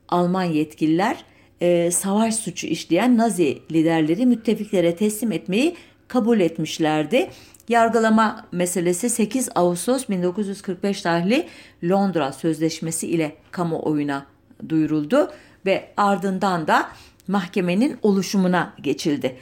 Alman 0.09 0.43
yetkililer 0.43 1.23
e, 1.61 1.91
savaş 1.91 2.35
suçu 2.35 2.67
işleyen 2.67 3.17
Nazi 3.17 3.57
liderleri 3.71 4.25
müttefiklere 4.25 4.95
teslim 4.95 5.31
etmeyi 5.31 5.75
kabul 6.07 6.39
etmişlerdi. 6.39 7.29
Yargılama 7.69 8.45
meselesi 8.51 9.09
8 9.09 9.49
Ağustos 9.55 10.09
1945 10.09 11.01
tarihli 11.01 11.47
Londra 11.83 12.31
Sözleşmesi 12.31 13.07
ile 13.07 13.35
kamuoyuna 13.51 14.25
duyuruldu 14.69 15.31
ve 15.65 15.91
ardından 15.97 16.67
da 16.67 16.89
mahkemenin 17.27 17.97
oluşumuna 18.01 18.73
geçildi. 18.81 19.37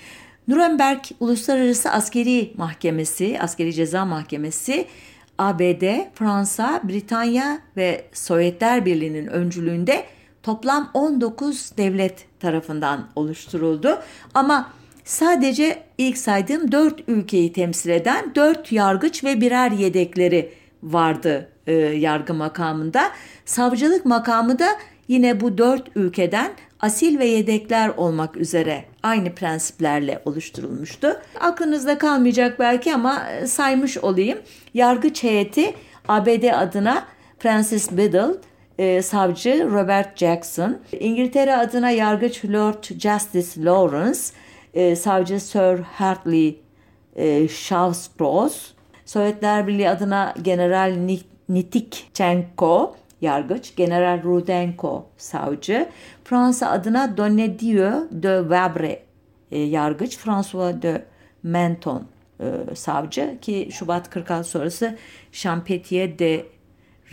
Nuremberg 0.48 1.00
Uluslararası 1.20 1.92
Askeri 1.92 2.54
Mahkemesi, 2.58 3.40
Askeri 3.42 3.74
Ceza 3.74 4.06
Mahkemesi 4.06 4.88
ABD, 5.38 5.84
Fransa, 6.14 6.82
Britanya 6.84 7.60
ve 7.78 8.06
Sovyetler 8.14 8.86
Birliği'nin 8.86 9.28
öncülüğünde 9.28 10.06
toplam 10.44 10.92
19 10.94 11.72
devlet 11.78 12.26
tarafından 12.40 13.08
oluşturuldu. 13.16 14.00
Ama 14.34 14.72
sadece 15.06 15.84
ilk 15.98 16.18
saydığım 16.18 16.72
4 16.72 17.04
ülkeyi 17.08 17.54
temsil 17.54 17.90
eden 17.90 18.36
4 18.36 18.72
yargıç 18.72 19.24
ve 19.24 19.42
birer 19.42 19.72
yedekleri 19.72 20.54
vardı 20.84 21.50
e, 21.68 21.74
yargı 21.74 22.34
makamında. 22.34 23.12
Savcılık 23.46 24.06
makamı 24.06 24.60
da 24.60 24.68
yine 25.08 25.42
bu 25.42 25.58
4 25.58 25.84
ülkeden 25.96 26.52
asil 26.80 27.20
ve 27.20 27.26
yedekler 27.26 27.90
olmak 27.90 28.38
üzere 28.38 28.86
aynı 29.04 29.36
prensiplerle 29.36 30.22
oluşturulmuştu. 30.26 31.22
Aklınızda 31.40 31.98
kalmayacak 31.98 32.60
belki 32.60 32.94
ama 32.94 33.30
e, 33.30 33.48
saymış 33.48 33.98
olayım. 33.98 34.40
Yargıç 34.74 35.24
heyeti 35.24 35.74
ABD 36.08 36.54
adına 36.54 37.06
Francis 37.40 37.92
Biddle, 37.92 38.28
e, 38.78 39.02
savcı 39.02 39.68
Robert 39.72 40.18
Jackson, 40.18 40.78
İngiltere 41.00 41.56
adına 41.56 41.90
yargıç 41.90 42.46
Lord 42.46 42.84
Justice 42.84 43.64
Lawrence, 43.64 44.20
e, 44.76 44.96
savcı 44.96 45.40
Sir 45.40 45.80
Hartley 45.80 46.60
e, 47.16 47.48
Shawsprose, 47.48 48.60
Sovyetler 49.06 49.68
Birliği 49.68 49.90
adına 49.90 50.34
General 50.42 50.98
Nitikchenko, 51.50 52.96
yargıç, 53.22 53.76
General 53.76 54.24
Rudenko 54.24 55.06
savcı, 55.18 55.90
Fransa 56.24 56.70
adına 56.70 57.18
Donnedieu 57.18 58.08
de 58.12 58.50
Vabre 58.50 59.04
e, 59.52 59.60
yargıç, 59.60 60.18
François 60.18 60.82
de 60.82 61.06
Menton 61.44 62.04
e, 62.40 62.76
savcı 62.76 63.38
ki 63.42 63.70
Şubat 63.72 64.10
46 64.10 64.50
sonrası 64.50 64.98
Champetier 65.32 66.20
de 66.20 66.46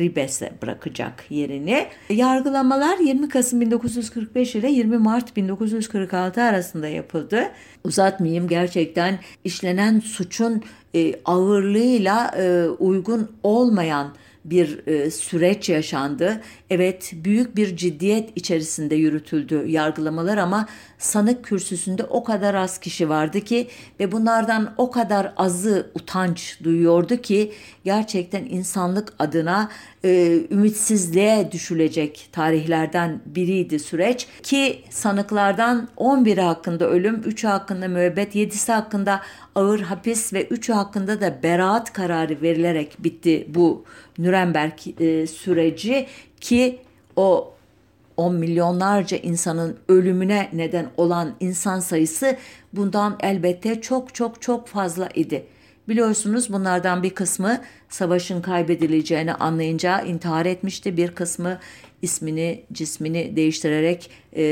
Ribes'e 0.00 0.52
bırakacak 0.62 1.25
yerini. 1.30 1.87
Yargılamalar 2.11 2.99
20 2.99 3.28
Kasım 3.28 3.61
1945 3.61 4.54
ile 4.54 4.70
20 4.70 4.99
Mart 4.99 5.37
1946 5.37 6.42
arasında 6.42 6.88
yapıldı. 6.88 7.50
Uzatmayayım 7.84 8.49
gerçekten 8.49 9.18
işlenen 9.44 10.00
suçun 10.00 10.62
e, 10.94 11.14
ağırlığıyla 11.25 12.34
e, 12.38 12.68
uygun 12.68 13.30
olmayan 13.42 14.14
bir 14.44 14.87
e, 14.87 15.11
süreç 15.11 15.68
yaşandı. 15.68 16.40
Evet 16.70 17.12
büyük 17.14 17.56
bir 17.56 17.76
ciddiyet 17.76 18.37
içerisinde 18.37 18.94
yürütüldü 18.94 19.64
yargılamalar 19.66 20.38
ama 20.38 20.66
sanık 20.99 21.44
kürsüsünde 21.44 22.04
o 22.04 22.25
kadar 22.25 22.54
az 22.54 22.78
kişi 22.78 23.08
vardı 23.08 23.40
ki 23.40 23.68
ve 24.00 24.12
bunlardan 24.12 24.75
o 24.76 24.90
kadar 24.90 25.32
azı 25.37 25.90
utanç 25.94 26.58
duyuyordu 26.64 27.16
ki 27.16 27.52
gerçekten 27.84 28.44
insanlık 28.44 29.12
adına 29.18 29.70
e, 30.04 30.38
ümitsizliğe 30.50 31.52
düşülecek 31.52 32.28
tarihlerden 32.32 33.20
biriydi 33.26 33.78
süreç 33.78 34.26
ki 34.42 34.84
sanıklardan 34.90 35.88
11'i 35.96 36.40
hakkında 36.40 36.88
ölüm, 36.88 37.20
3'ü 37.20 37.49
hakkında 37.49 37.88
müebbet, 37.88 38.34
7'si 38.34 38.72
hakkında 38.72 39.20
ağır 39.54 39.80
hapis 39.80 40.32
ve 40.32 40.47
3'ü 40.47 40.73
hakkında 40.73 41.21
da 41.21 41.42
beraat 41.42 41.92
kararı 41.92 42.42
verilerek 42.42 42.97
bitti 42.99 43.47
bu 43.49 43.85
Nürnberg 44.18 45.00
e, 45.00 45.26
süreci 45.26 46.06
ki 46.40 46.78
o 47.16 47.54
on 48.16 48.35
milyonlarca 48.35 49.16
insanın 49.16 49.78
ölümüne 49.88 50.49
neden 50.52 50.87
olan 50.97 51.35
insan 51.40 51.80
sayısı 51.80 52.37
bundan 52.73 53.16
elbette 53.21 53.80
çok 53.80 54.14
çok 54.14 54.42
çok 54.42 54.68
fazla 54.68 55.09
idi. 55.14 55.47
Biliyorsunuz 55.88 56.52
bunlardan 56.52 57.02
bir 57.02 57.11
kısmı 57.11 57.61
savaşın 57.88 58.42
kaybedileceğini 58.42 59.35
anlayınca 59.35 60.00
intihar 60.00 60.47
etmişti. 60.47 60.97
Bir 60.97 61.14
kısmı 61.14 61.59
ismini, 62.02 62.64
cismini 62.73 63.37
değiştirerek 63.37 64.11
e, 64.32 64.42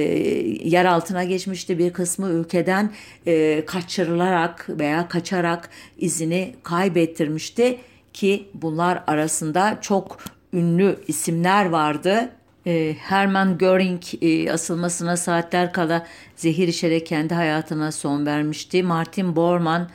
yer 0.65 0.85
altına 0.85 1.25
geçmişti. 1.25 1.79
Bir 1.79 1.93
kısmı 1.93 2.31
ülkeden 2.31 2.93
e, 3.27 3.65
kaçırılarak 3.67 4.67
veya 4.69 5.09
kaçarak 5.09 5.71
izini 5.99 6.55
kaybettirmişti 6.63 7.79
ki 8.13 8.49
bunlar 8.55 9.05
arasında 9.07 9.79
çok 9.81 10.19
ünlü 10.53 10.97
isimler 11.09 11.67
vardı. 11.67 12.31
E, 12.67 12.97
Hermann 12.99 13.59
Göring 13.59 14.03
e, 14.23 14.53
asılmasına 14.53 15.17
saatler 15.17 15.73
kala 15.73 16.07
zehir 16.37 16.69
içerek 16.69 17.07
kendi 17.07 17.35
hayatına 17.35 17.93
son 17.93 18.27
vermişti. 18.27 18.83
Martin 18.83 19.37
Bormann 19.37 19.91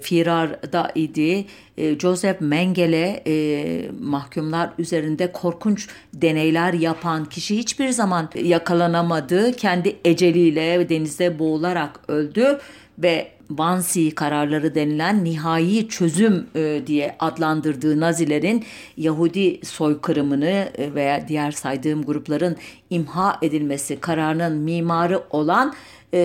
firarda 0.00 0.92
idi. 0.94 1.46
E, 1.76 1.98
Joseph 1.98 2.40
Mengele 2.40 3.22
e, 3.26 3.90
mahkumlar 4.00 4.70
üzerinde 4.78 5.32
korkunç 5.32 5.88
deneyler 6.14 6.72
yapan 6.72 7.24
kişi 7.24 7.58
hiçbir 7.58 7.88
zaman 7.88 8.30
yakalanamadı. 8.34 9.52
Kendi 9.52 9.96
eceliyle 10.04 10.88
denizde 10.88 11.38
boğularak 11.38 12.00
öldü 12.08 12.58
ve 12.98 13.34
Wannsee 13.48 14.14
kararları 14.14 14.74
denilen 14.74 15.24
nihai 15.24 15.88
çözüm 15.88 16.46
e, 16.56 16.82
diye 16.86 17.16
adlandırdığı 17.18 18.00
Nazilerin 18.00 18.64
Yahudi 18.96 19.60
soykırımını 19.66 20.68
e, 20.78 20.94
veya 20.94 21.28
diğer 21.28 21.50
saydığım 21.50 22.04
grupların 22.04 22.56
imha 22.90 23.38
edilmesi 23.42 24.00
kararının 24.00 24.56
mimarı 24.56 25.22
olan 25.30 25.74
e, 26.14 26.20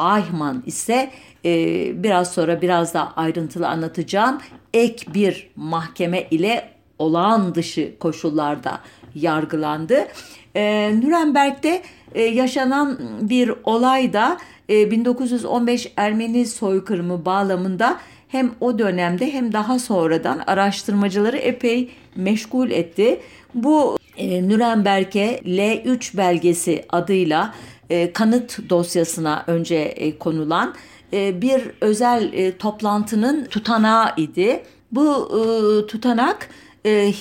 Eichmann 0.00 0.62
ise 0.66 1.10
e, 1.44 2.02
biraz 2.02 2.32
sonra 2.32 2.62
biraz 2.62 2.94
daha 2.94 3.12
ayrıntılı 3.16 3.68
anlatacağım 3.68 4.38
ek 4.74 5.06
bir 5.14 5.50
mahkeme 5.56 6.22
ile 6.30 6.68
olağan 6.98 7.54
dışı 7.54 7.94
koşullarda 8.00 8.80
yargılandı. 9.14 10.06
E, 10.54 10.92
Nürnberg'de 11.00 11.82
e, 12.14 12.22
yaşanan 12.22 12.98
bir 13.20 13.52
olay 13.64 14.12
da 14.12 14.38
e, 14.70 14.90
1915 14.90 15.92
Ermeni 15.96 16.46
soykırımı 16.46 17.24
bağlamında 17.24 17.98
hem 18.28 18.50
o 18.60 18.78
dönemde 18.78 19.32
hem 19.32 19.52
daha 19.52 19.78
sonradan 19.78 20.42
araştırmacıları 20.46 21.36
epey 21.36 21.90
meşgul 22.16 22.70
etti. 22.70 23.20
Bu 23.54 23.98
e, 24.16 24.48
Nürnberg'e 24.48 25.40
L3 25.44 26.16
belgesi 26.16 26.84
adıyla 26.88 27.54
e, 27.90 28.12
kanıt 28.12 28.70
dosyasına 28.70 29.44
önce 29.46 29.74
e, 29.74 30.18
konulan 30.18 30.74
bir 31.14 31.70
özel 31.80 32.32
e, 32.32 32.58
toplantının 32.58 33.44
tutanağı 33.44 34.12
idi. 34.16 34.62
Bu 34.92 35.28
e, 35.30 35.40
tutanak 35.86 36.48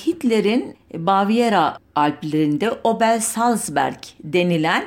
Hitler'in 0.05 0.75
Baviera 0.93 1.77
Alplerinde 1.95 2.71
Obel 2.83 3.19
Salzberg 3.19 3.97
denilen 4.23 4.85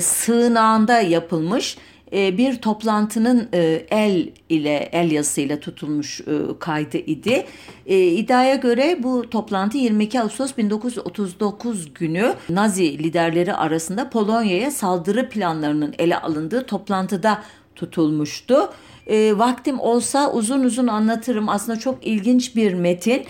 sığınağında 0.00 1.00
yapılmış 1.00 1.76
bir 2.12 2.56
toplantının 2.56 3.48
el 3.90 4.28
ile 4.48 4.88
el 4.92 5.10
yazısıyla 5.10 5.60
tutulmuş 5.60 6.20
kaydı 6.58 6.98
idi. 6.98 7.46
İddiaya 7.86 8.54
göre 8.54 8.98
bu 9.02 9.30
toplantı 9.30 9.78
22 9.78 10.20
Ağustos 10.20 10.56
1939 10.56 11.94
günü 11.94 12.34
Nazi 12.48 12.98
liderleri 12.98 13.54
arasında 13.54 14.10
Polonya'ya 14.10 14.70
saldırı 14.70 15.28
planlarının 15.28 15.94
ele 15.98 16.18
alındığı 16.18 16.66
toplantıda 16.66 17.42
tutulmuştu. 17.82 18.68
E, 19.06 19.38
vaktim 19.38 19.80
olsa 19.80 20.32
uzun 20.32 20.64
uzun 20.64 20.86
anlatırım. 20.86 21.48
Aslında 21.48 21.78
çok 21.78 22.06
ilginç 22.06 22.56
bir 22.56 22.74
metin. 22.74 23.24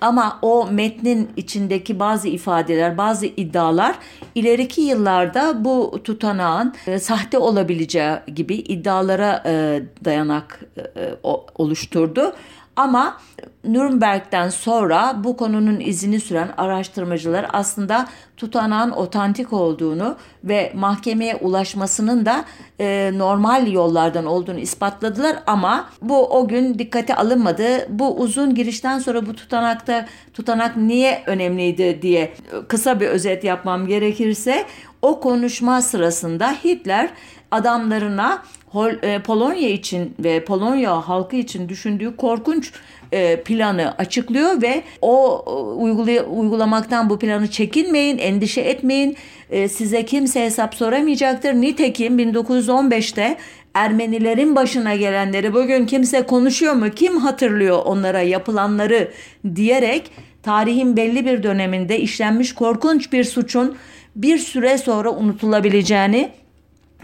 Ama 0.00 0.38
o 0.42 0.68
metnin 0.70 1.30
içindeki 1.36 2.00
bazı 2.00 2.28
ifadeler, 2.28 2.98
bazı 2.98 3.26
iddialar 3.26 3.94
ileriki 4.34 4.80
yıllarda 4.80 5.64
bu 5.64 6.00
tutanağın 6.04 6.74
e, 6.86 6.98
sahte 6.98 7.38
olabileceği 7.38 8.16
gibi 8.34 8.54
iddialara 8.54 9.42
e, 9.46 9.82
dayanak 10.04 10.60
e, 10.96 11.14
o, 11.22 11.46
oluşturdu. 11.54 12.32
Ama 12.76 13.18
Nürnberg'den 13.64 14.48
sonra 14.48 15.16
bu 15.24 15.36
konunun 15.36 15.80
izini 15.80 16.20
süren 16.20 16.48
araştırmacılar 16.56 17.46
aslında 17.52 18.06
tutanağın 18.36 18.90
otantik 18.90 19.52
olduğunu 19.52 20.16
ve 20.44 20.72
mahkemeye 20.74 21.36
ulaşmasının 21.36 22.26
da 22.26 22.44
e, 22.80 23.10
normal 23.14 23.72
yollardan 23.72 24.26
olduğunu 24.26 24.58
ispatladılar 24.58 25.36
ama 25.46 25.88
bu 26.02 26.26
o 26.26 26.48
gün 26.48 26.78
dikkate 26.78 27.14
alınmadı. 27.14 27.64
Bu 27.88 28.16
uzun 28.16 28.54
girişten 28.54 28.98
sonra 28.98 29.26
bu 29.26 29.34
tutanakta 29.34 30.06
tutanak 30.32 30.76
niye 30.76 31.22
önemliydi 31.26 32.02
diye 32.02 32.34
kısa 32.68 33.00
bir 33.00 33.06
özet 33.06 33.44
yapmam 33.44 33.86
gerekirse 33.86 34.64
o 35.02 35.20
konuşma 35.20 35.82
sırasında 35.82 36.52
Hitler 36.64 37.10
adamlarına 37.50 38.42
e, 39.02 39.18
Polonya 39.22 39.68
için 39.68 40.14
ve 40.18 40.44
Polonya 40.44 41.08
halkı 41.08 41.36
için 41.36 41.68
düşündüğü 41.68 42.16
korkunç 42.16 42.72
e, 43.12 43.40
planı 43.40 43.94
açıklıyor 43.98 44.62
ve 44.62 44.82
o 45.02 45.44
e, 46.06 46.20
uygulamaktan 46.20 47.10
bu 47.10 47.18
planı 47.18 47.50
çekinmeyin, 47.50 48.18
endişe 48.18 48.60
etmeyin. 48.60 49.16
Size 49.68 50.04
kimse 50.04 50.44
hesap 50.44 50.74
soramayacaktır. 50.74 51.54
Nitekim 51.54 52.18
1915'te 52.18 53.36
Ermenilerin 53.74 54.56
başına 54.56 54.94
gelenleri 54.94 55.54
bugün 55.54 55.86
kimse 55.86 56.22
konuşuyor 56.22 56.72
mu? 56.72 56.90
Kim 56.90 57.16
hatırlıyor 57.16 57.82
onlara 57.84 58.20
yapılanları 58.20 59.10
diyerek 59.54 60.10
tarihin 60.42 60.96
belli 60.96 61.26
bir 61.26 61.42
döneminde 61.42 62.00
işlenmiş 62.00 62.54
korkunç 62.54 63.12
bir 63.12 63.24
suçun 63.24 63.76
bir 64.16 64.38
süre 64.38 64.78
sonra 64.78 65.10
unutulabileceğini 65.10 66.30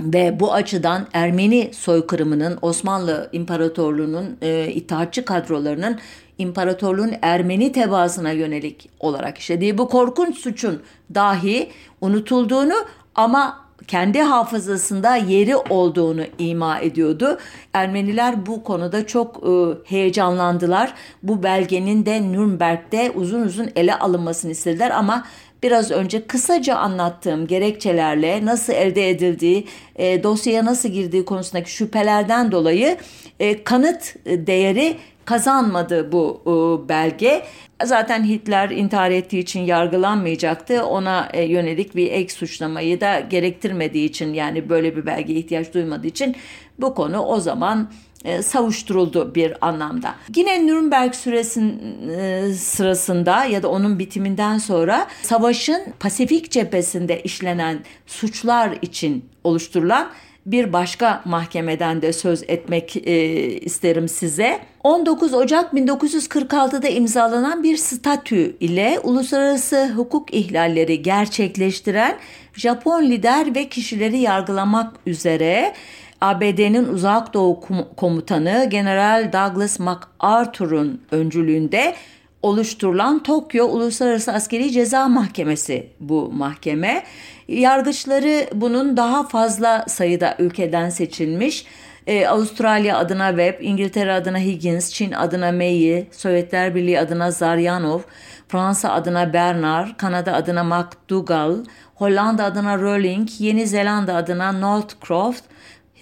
ve 0.00 0.40
bu 0.40 0.52
açıdan 0.52 1.06
Ermeni 1.12 1.70
soykırımının 1.74 2.58
Osmanlı 2.62 3.28
İmparatorluğu'nun 3.32 4.36
e, 4.42 4.68
itaatçı 4.68 5.24
kadrolarının 5.24 5.98
imparatorluğun 6.38 7.12
Ermeni 7.22 7.72
tebaasına 7.72 8.30
yönelik 8.30 8.90
olarak 9.00 9.38
işlediği 9.38 9.78
bu 9.78 9.88
korkunç 9.88 10.38
suçun 10.38 10.82
dahi 11.14 11.70
unutulduğunu 12.00 12.74
ama 13.14 13.69
kendi 13.90 14.22
hafızasında 14.22 15.16
yeri 15.16 15.56
olduğunu 15.56 16.22
ima 16.38 16.78
ediyordu. 16.78 17.38
Ermeniler 17.72 18.46
bu 18.46 18.64
konuda 18.64 19.06
çok 19.06 19.36
e, 19.36 19.50
heyecanlandılar. 19.84 20.94
Bu 21.22 21.42
belgenin 21.42 22.06
de 22.06 22.32
Nürnberg'de 22.32 23.10
uzun 23.14 23.40
uzun 23.40 23.70
ele 23.76 23.94
alınmasını 23.94 24.50
istediler 24.50 24.90
ama 24.90 25.26
biraz 25.62 25.90
önce 25.90 26.26
kısaca 26.26 26.76
anlattığım 26.76 27.46
gerekçelerle 27.46 28.46
nasıl 28.46 28.72
elde 28.72 29.10
edildiği, 29.10 29.66
e, 29.96 30.22
dosyaya 30.22 30.64
nasıl 30.64 30.88
girdiği 30.88 31.24
konusundaki 31.24 31.72
şüphelerden 31.72 32.52
dolayı 32.52 32.96
e, 33.40 33.64
kanıt 33.64 34.16
değeri 34.26 34.96
kazanmadı 35.24 36.12
bu 36.12 36.42
e, 36.46 36.88
belge. 36.88 37.42
Zaten 37.84 38.24
Hitler 38.24 38.70
intihar 38.70 39.10
ettiği 39.10 39.38
için 39.38 39.60
yargılanmayacaktı. 39.60 40.84
Ona 40.84 41.28
e, 41.32 41.42
yönelik 41.42 41.96
bir 41.96 42.12
ek 42.12 42.34
suçlamayı 42.34 43.00
da 43.00 43.20
gerektirmediği 43.20 44.08
için 44.08 44.34
yani 44.34 44.68
böyle 44.68 44.96
bir 44.96 45.06
belgeye 45.06 45.38
ihtiyaç 45.38 45.74
duymadığı 45.74 46.06
için 46.06 46.36
bu 46.78 46.94
konu 46.94 47.18
o 47.18 47.40
zaman 47.40 47.90
e, 48.24 48.42
savuşturuldu 48.42 49.34
bir 49.34 49.66
anlamda. 49.66 50.14
Yine 50.36 50.66
Nürnberg 50.66 51.14
süresin 51.14 51.80
e, 52.08 52.52
sırasında 52.52 53.44
ya 53.44 53.62
da 53.62 53.68
onun 53.68 53.98
bitiminden 53.98 54.58
sonra 54.58 55.06
savaşın 55.22 55.80
Pasifik 56.00 56.50
cephesinde 56.50 57.22
işlenen 57.22 57.78
suçlar 58.06 58.78
için 58.82 59.24
oluşturulan 59.44 60.10
bir 60.46 60.72
başka 60.72 61.22
mahkemeden 61.24 62.02
de 62.02 62.12
söz 62.12 62.42
etmek 62.48 62.96
e, 62.96 63.12
isterim 63.60 64.08
size. 64.08 64.60
19 64.84 65.34
Ocak 65.34 65.72
1946'da 65.72 66.88
imzalanan 66.88 67.62
bir 67.62 67.76
statü 67.76 68.56
ile 68.60 69.00
uluslararası 69.02 69.92
hukuk 69.96 70.34
ihlalleri 70.34 71.02
gerçekleştiren 71.02 72.16
Japon 72.54 73.02
lider 73.02 73.54
ve 73.54 73.68
kişileri 73.68 74.18
yargılamak 74.18 74.94
üzere 75.06 75.74
ABD'nin 76.20 76.88
Uzak 76.88 77.34
Doğu 77.34 77.60
Komutanı 77.96 78.66
General 78.70 79.32
Douglas 79.32 79.78
MacArthur'un 79.78 81.00
öncülüğünde 81.10 81.94
oluşturulan 82.42 83.22
Tokyo 83.22 83.66
Uluslararası 83.66 84.32
Askeri 84.32 84.72
Ceza 84.72 85.08
Mahkemesi 85.08 85.86
bu 86.00 86.32
mahkeme. 86.32 87.02
Yargıçları 87.50 88.46
bunun 88.54 88.96
daha 88.96 89.28
fazla 89.28 89.84
sayıda 89.88 90.36
ülkeden 90.38 90.90
seçilmiş. 90.90 91.66
Ee, 92.06 92.26
Avustralya 92.26 92.98
adına 92.98 93.28
Webb, 93.28 93.60
İngiltere 93.60 94.12
adına 94.12 94.38
Higgins, 94.38 94.92
Çin 94.92 95.12
adına 95.12 95.52
Meyi, 95.52 96.08
Sovyetler 96.12 96.74
Birliği 96.74 97.00
adına 97.00 97.30
Zaryanov, 97.30 98.00
Fransa 98.48 98.92
adına 98.92 99.32
Bernard, 99.32 99.88
Kanada 99.96 100.32
adına 100.32 100.64
McDougall, 100.64 101.64
Hollanda 101.94 102.44
adına 102.44 102.78
Rowling, 102.78 103.28
Yeni 103.38 103.66
Zelanda 103.66 104.14
adına 104.14 104.52
Northcroft, 104.52 105.42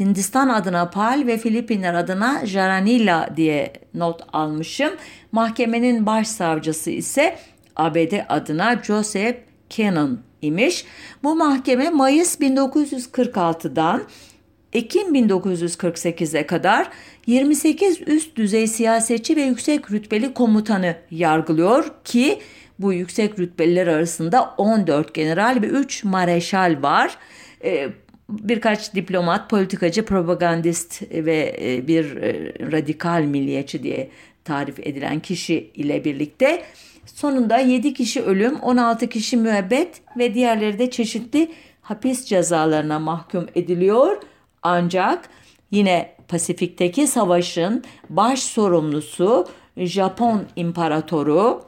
Hindistan 0.00 0.48
adına 0.48 0.90
Pal 0.90 1.22
ve 1.26 1.38
Filipinler 1.38 1.94
adına 1.94 2.46
Jaranilla 2.46 3.28
diye 3.36 3.72
not 3.94 4.20
almışım. 4.32 4.90
Mahkemenin 5.32 6.06
başsavcısı 6.06 6.90
ise 6.90 7.36
ABD 7.76 8.12
adına 8.28 8.82
Joseph 8.82 9.36
Cannon 9.70 10.27
imiş. 10.42 10.84
Bu 11.22 11.36
mahkeme 11.36 11.90
Mayıs 11.90 12.40
1946'dan 12.40 14.02
Ekim 14.72 15.14
1948'e 15.14 16.46
kadar 16.46 16.88
28 17.26 18.00
üst 18.08 18.36
düzey 18.36 18.66
siyasetçi 18.66 19.36
ve 19.36 19.42
yüksek 19.42 19.90
rütbeli 19.90 20.34
komutanı 20.34 20.96
yargılıyor 21.10 21.90
ki 22.04 22.38
bu 22.78 22.92
yüksek 22.92 23.38
rütbeliler 23.38 23.86
arasında 23.86 24.54
14 24.58 25.14
general 25.14 25.58
ve 25.62 25.66
3 25.66 26.04
mareşal 26.04 26.82
var. 26.82 27.16
Ee, 27.64 27.88
birkaç 28.28 28.94
diplomat, 28.94 29.50
politikacı, 29.50 30.04
propagandist 30.04 31.02
ve 31.12 31.58
e, 31.62 31.88
bir 31.88 32.16
e, 32.16 32.52
radikal 32.72 33.22
milliyetçi 33.22 33.82
diye 33.82 34.10
tarif 34.44 34.80
edilen 34.80 35.20
kişi 35.20 35.70
ile 35.74 36.04
birlikte 36.04 36.62
sonunda 37.14 37.58
7 37.58 37.94
kişi 37.94 38.22
ölüm, 38.22 38.60
16 38.60 39.08
kişi 39.08 39.36
müebbet 39.36 40.00
ve 40.18 40.34
diğerleri 40.34 40.78
de 40.78 40.90
çeşitli 40.90 41.52
hapis 41.82 42.24
cezalarına 42.24 42.98
mahkum 42.98 43.46
ediliyor. 43.54 44.22
Ancak 44.62 45.28
yine 45.70 46.14
Pasifik'teki 46.28 47.06
savaşın 47.06 47.84
baş 48.10 48.42
sorumlusu 48.42 49.46
Japon 49.76 50.42
İmparatoru 50.56 51.62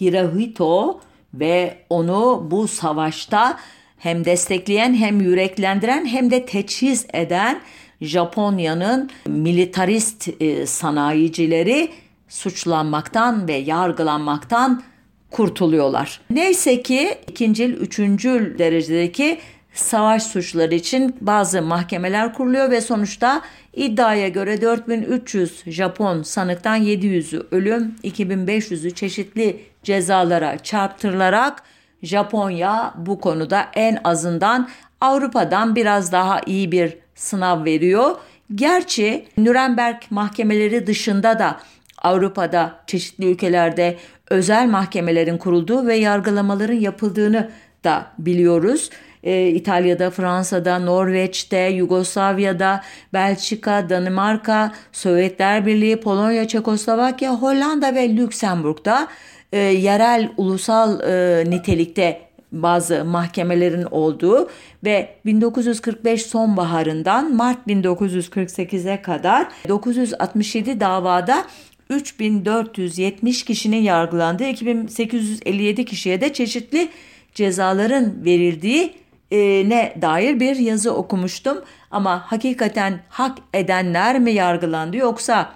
Hirohito 0.00 1.00
ve 1.34 1.78
onu 1.90 2.46
bu 2.50 2.68
savaşta 2.68 3.58
hem 3.98 4.24
destekleyen 4.24 4.94
hem 4.94 5.20
yüreklendiren 5.20 6.06
hem 6.06 6.30
de 6.30 6.46
teçhiz 6.46 7.06
eden 7.12 7.60
Japonya'nın 8.00 9.10
militarist 9.26 10.28
e, 10.40 10.66
sanayicileri 10.66 11.90
suçlanmaktan 12.30 13.48
ve 13.48 13.54
yargılanmaktan 13.54 14.82
kurtuluyorlar. 15.30 16.20
Neyse 16.30 16.82
ki 16.82 17.18
ikincil, 17.28 17.72
üçüncül 17.72 18.58
derecedeki 18.58 19.38
savaş 19.72 20.22
suçları 20.22 20.74
için 20.74 21.16
bazı 21.20 21.62
mahkemeler 21.62 22.34
kuruluyor 22.34 22.70
ve 22.70 22.80
sonuçta 22.80 23.42
iddiaya 23.72 24.28
göre 24.28 24.60
4300 24.62 25.62
Japon 25.66 26.22
sanıktan 26.22 26.82
700'ü 26.82 27.46
ölüm, 27.50 27.94
2500'ü 28.04 28.94
çeşitli 28.94 29.60
cezalara 29.82 30.58
çarptırılarak 30.58 31.62
Japonya 32.02 32.94
bu 32.96 33.20
konuda 33.20 33.66
en 33.74 33.98
azından 34.04 34.68
Avrupa'dan 35.00 35.76
biraz 35.76 36.12
daha 36.12 36.40
iyi 36.46 36.72
bir 36.72 36.98
sınav 37.14 37.64
veriyor. 37.64 38.16
Gerçi 38.54 39.26
Nürnberg 39.36 40.02
mahkemeleri 40.10 40.86
dışında 40.86 41.38
da 41.38 41.60
Avrupa'da 42.00 42.74
çeşitli 42.86 43.30
ülkelerde 43.30 43.96
özel 44.30 44.68
mahkemelerin 44.68 45.38
kurulduğu 45.38 45.86
ve 45.86 45.96
yargılamaların 45.96 46.74
yapıldığını 46.74 47.50
da 47.84 48.06
biliyoruz. 48.18 48.90
Ee, 49.24 49.48
İtalya'da, 49.48 50.10
Fransa'da, 50.10 50.78
Norveç'te, 50.78 51.58
Yugoslavya'da, 51.58 52.80
Belçika, 53.12 53.88
Danimarka, 53.90 54.72
Sovyetler 54.92 55.66
Birliği, 55.66 56.00
Polonya, 56.00 56.48
Çekoslovakya, 56.48 57.34
Hollanda 57.34 57.94
ve 57.94 58.08
Lüksemburg'da 58.16 59.08
e, 59.52 59.58
yerel 59.58 60.28
ulusal 60.36 61.00
e, 61.00 61.44
nitelikte 61.50 62.20
bazı 62.52 63.04
mahkemelerin 63.04 63.86
olduğu 63.90 64.48
ve 64.84 65.08
1945 65.26 66.26
sonbaharından 66.26 67.34
Mart 67.34 67.66
1948'e 67.66 69.02
kadar 69.02 69.48
967 69.68 70.80
davada 70.80 71.44
3470 71.90 73.44
kişinin 73.44 73.82
yargılandığı 73.82 74.44
2857 74.44 75.84
kişiye 75.84 76.20
de 76.20 76.32
çeşitli 76.32 76.88
cezaların 77.34 78.24
verildiği 78.24 78.94
e, 79.30 79.38
ne 79.68 79.94
dair 80.02 80.40
bir 80.40 80.56
yazı 80.56 80.94
okumuştum. 80.94 81.58
Ama 81.90 82.32
hakikaten 82.32 83.00
hak 83.08 83.38
edenler 83.54 84.18
mi 84.18 84.32
yargılandı 84.32 84.96
yoksa 84.96 85.52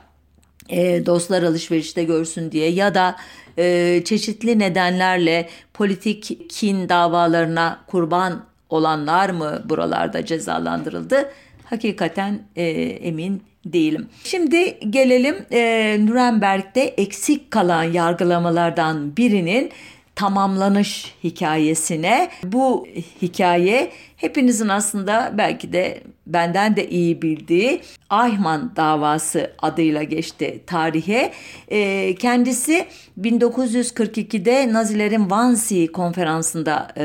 e, 0.68 1.06
dostlar 1.06 1.42
alışverişte 1.42 2.04
görsün 2.04 2.52
diye 2.52 2.70
ya 2.70 2.94
da 2.94 3.16
e, 3.58 4.02
çeşitli 4.04 4.58
nedenlerle 4.58 5.48
politik 5.74 6.50
kin 6.50 6.88
davalarına 6.88 7.84
kurban 7.86 8.44
olanlar 8.68 9.30
mı 9.30 9.62
buralarda 9.68 10.26
cezalandırıldı? 10.26 11.30
Hakikaten 11.64 12.42
e, 12.56 12.64
emin 12.82 13.42
değilim. 13.66 14.08
Şimdi 14.24 14.78
gelelim 14.90 15.36
e, 15.52 15.96
Nürnberg'de 16.00 16.82
eksik 16.82 17.50
kalan 17.50 17.84
yargılamalardan 17.84 19.16
birinin 19.16 19.70
tamamlanış 20.14 21.14
hikayesine. 21.24 22.30
Bu 22.44 22.86
hikaye 23.22 23.92
hepinizin 24.16 24.68
aslında 24.68 25.34
belki 25.38 25.72
de 25.72 26.00
benden 26.26 26.76
de 26.76 26.88
iyi 26.88 27.22
bildiği 27.22 27.80
Ayman 28.10 28.76
davası 28.76 29.52
adıyla 29.58 30.02
geçti 30.02 30.60
tarihe. 30.66 31.32
E, 31.68 32.14
kendisi 32.14 32.86
1942'de 33.20 34.72
Nazilerin 34.72 35.20
Wannsee 35.20 35.86
konferansında 35.86 36.88
e, 36.96 37.02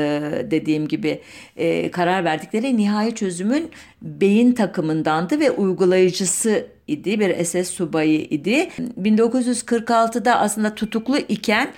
dediğim 0.52 0.88
gibi 0.88 1.22
e, 1.58 1.92
karar 1.92 2.26
verdikleri 2.26 2.78
nihai 2.78 3.16
çözümün 3.16 3.70
beyin 4.02 4.52
takımındandı 4.52 5.40
ve 5.40 5.52
uygulayıcısı 5.52 6.68
idi 6.88 7.20
bir 7.20 7.46
SS 7.46 7.70
subayı 7.70 8.20
idi. 8.22 8.70
1946'da 9.02 10.40
aslında 10.40 10.76
tutuklu 10.76 11.18
iken 11.18 11.70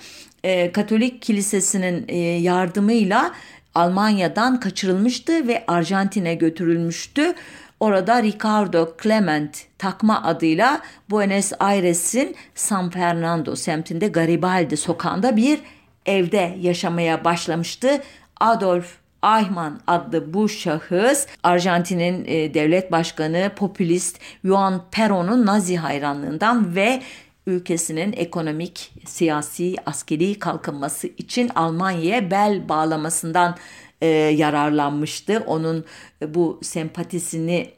e, 0.44 0.72
Katolik 0.72 1.22
Kilisesi'nin 1.22 2.04
e, 2.08 2.16
yardımıyla 2.18 3.32
Almanya'dan 3.74 4.60
kaçırılmıştı 4.60 5.48
ve 5.48 5.64
Arjantin'e 5.66 6.34
götürülmüştü. 6.34 7.34
Orada 7.80 8.22
Ricardo 8.22 8.96
Clement 9.02 9.64
takma 9.78 10.22
adıyla 10.22 10.80
Buenos 11.10 11.52
Aires'in 11.60 12.36
San 12.54 12.90
Fernando 12.90 13.56
semtinde 13.56 14.08
Garibaldi 14.08 14.76
sokağında 14.76 15.36
bir 15.36 15.60
evde 16.06 16.56
yaşamaya 16.60 17.24
başlamıştı. 17.24 18.02
Adolf 18.40 19.02
Ayman 19.22 19.80
adlı 19.86 20.34
bu 20.34 20.48
şahıs 20.48 21.26
Arjantin'in 21.42 22.24
e, 22.26 22.54
devlet 22.54 22.92
başkanı 22.92 23.50
popülist 23.56 24.18
Juan 24.44 24.82
Perón'un 24.92 25.46
Nazi 25.46 25.76
hayranlığından 25.76 26.74
ve 26.74 27.02
ülkesinin 27.46 28.12
ekonomik, 28.12 28.92
siyasi, 29.06 29.74
askeri 29.86 30.38
kalkınması 30.38 31.06
için 31.06 31.50
Almanya'ya 31.54 32.30
bel 32.30 32.68
bağlamasından 32.68 33.56
e, 34.00 34.06
yararlanmıştı. 34.06 35.44
Onun 35.46 35.84
e, 36.22 36.34
bu 36.34 36.60
sempatisini 36.62 37.70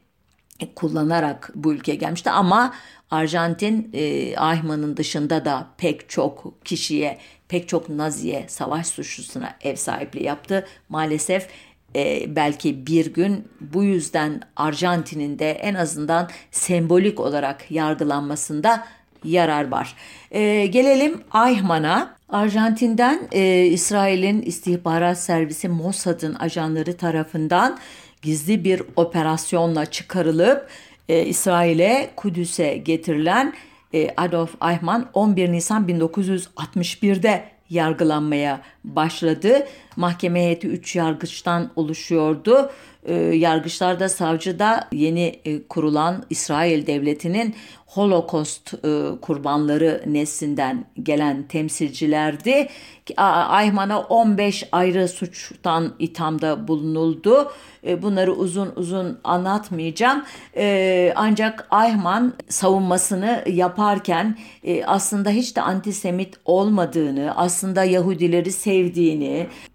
kullanarak 0.74 1.50
bu 1.54 1.74
ülkeye 1.74 1.94
gelmişti 1.94 2.30
ama 2.30 2.74
Arjantin 3.10 3.90
e, 3.92 4.02
Eichmann'ın 4.28 4.96
dışında 4.96 5.44
da 5.44 5.66
pek 5.78 6.08
çok 6.08 6.64
kişiye, 6.64 7.18
pek 7.48 7.68
çok 7.68 7.88
Naziye, 7.88 8.44
savaş 8.48 8.86
suçlusuna 8.86 9.56
ev 9.60 9.76
sahipliği 9.76 10.24
yaptı. 10.24 10.66
Maalesef 10.88 11.48
e, 11.96 12.36
belki 12.36 12.86
bir 12.86 13.14
gün 13.14 13.48
bu 13.60 13.84
yüzden 13.84 14.40
Arjantin'in 14.56 15.38
de 15.38 15.50
en 15.50 15.74
azından 15.74 16.30
sembolik 16.50 17.20
olarak 17.20 17.70
yargılanmasında 17.70 18.86
yarar 19.24 19.70
var. 19.70 19.94
E, 20.30 20.66
gelelim 20.66 21.20
Ayhman'a. 21.30 22.14
Arjantin'den 22.28 23.28
e, 23.32 23.64
İsrail'in 23.64 24.42
istihbarat 24.42 25.18
servisi 25.18 25.68
Mossad'ın 25.68 26.34
ajanları 26.34 26.96
tarafından 26.96 27.78
gizli 28.22 28.64
bir 28.64 28.82
operasyonla 28.96 29.86
çıkarılıp 29.86 30.68
e, 31.08 31.26
İsrail'e 31.26 32.10
Kudüs'e 32.16 32.76
getirilen 32.76 33.54
e, 33.94 34.10
Adolf 34.16 34.54
Eichmann 34.62 35.10
11 35.14 35.52
Nisan 35.52 35.88
1961'de 35.88 37.44
yargılanmaya 37.70 38.60
başladı. 38.84 39.66
Mahkeme 39.96 40.40
heyeti 40.40 40.68
3 40.68 40.96
yargıçtan 40.96 41.70
oluşuyordu. 41.76 42.70
E, 43.04 43.14
yargıçlar 43.14 44.00
da 44.00 44.08
savcı 44.08 44.58
da 44.58 44.88
yeni 44.92 45.40
e, 45.44 45.62
kurulan 45.62 46.24
İsrail 46.30 46.86
devletinin 46.86 47.54
Holocaust 47.86 48.74
e, 48.74 49.20
kurbanları 49.20 50.02
neslinden 50.06 50.84
gelen 51.02 51.42
temsilcilerdi. 51.42 52.68
Ayman'a 53.16 54.00
15 54.00 54.68
ayrı 54.72 55.08
suçtan 55.08 55.94
ithamda 55.98 56.68
bulunuldu. 56.68 57.52
E, 57.86 58.02
bunları 58.02 58.32
uzun 58.32 58.72
uzun 58.76 59.18
anlatmayacağım. 59.24 60.24
E, 60.56 61.12
ancak 61.16 61.66
Ayman 61.70 62.32
savunmasını 62.48 63.44
yaparken 63.46 64.38
e, 64.64 64.84
aslında 64.84 65.30
hiç 65.30 65.56
de 65.56 65.60
antisemit 65.60 66.34
olmadığını, 66.44 67.32
aslında 67.36 67.84
Yahudileri 67.84 68.52
sevdiğini, 68.52 68.73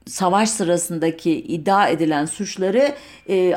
savaş 0.06 0.50
sırasındaki 0.50 1.32
iddia 1.32 1.88
edilen 1.88 2.26
suçları 2.26 2.96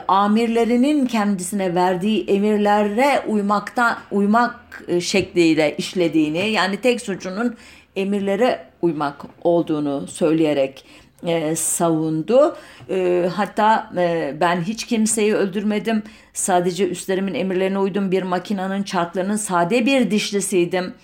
amirlerinin 0.08 1.06
kendisine 1.06 1.74
verdiği 1.74 2.24
emirlere 2.24 3.24
uymaktan 3.28 3.96
uymak 4.10 4.84
şekliyle 5.00 5.76
işlediğini, 5.76 6.50
yani 6.50 6.76
tek 6.76 7.00
suçunun 7.00 7.56
emirlere 7.96 8.66
uymak 8.82 9.24
olduğunu 9.44 10.06
söyleyerek 10.06 10.84
e, 11.26 11.56
savundu. 11.56 12.56
E, 12.90 13.28
hatta 13.34 13.92
e, 13.96 14.34
ben 14.40 14.60
hiç 14.60 14.86
kimseyi 14.86 15.34
öldürmedim. 15.34 16.02
Sadece 16.32 16.88
üstlerimin 16.88 17.34
emirlerine 17.34 17.78
uydum. 17.78 18.10
Bir 18.10 18.22
makinanın 18.22 18.82
çarklarının 18.82 19.36
sade 19.36 19.86
bir 19.86 20.10
dişlisiydim. 20.10 20.94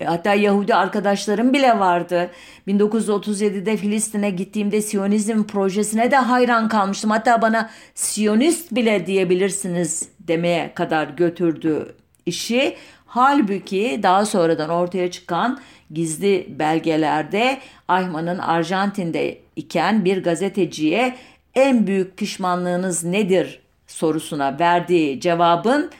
E, 0.00 0.04
hatta 0.04 0.34
Yahudi 0.34 0.74
arkadaşlarım 0.74 1.52
bile 1.52 1.78
vardı. 1.78 2.30
1937'de 2.68 3.76
Filistin'e 3.76 4.30
gittiğimde 4.30 4.82
Siyonizm 4.82 5.44
projesine 5.44 6.10
de 6.10 6.16
hayran 6.16 6.68
kalmıştım. 6.68 7.10
Hatta 7.10 7.42
bana 7.42 7.70
Siyonist 7.94 8.74
bile 8.74 9.06
diyebilirsiniz 9.06 10.08
demeye 10.20 10.74
kadar 10.74 11.08
götürdü 11.08 11.94
işi. 12.26 12.76
Halbuki 13.06 14.00
daha 14.02 14.26
sonradan 14.26 14.70
ortaya 14.70 15.10
çıkan 15.10 15.60
gizli 15.90 16.46
belgelerde 16.58 17.58
Ayman'ın 17.88 18.38
Arjantin'de 18.38 19.38
iken 19.56 20.04
bir 20.04 20.22
gazeteciye 20.22 21.16
en 21.54 21.86
büyük 21.86 22.16
pişmanlığınız 22.16 23.04
nedir 23.04 23.60
sorusuna 23.86 24.58
verdiği 24.58 25.20
cevabın 25.20 25.90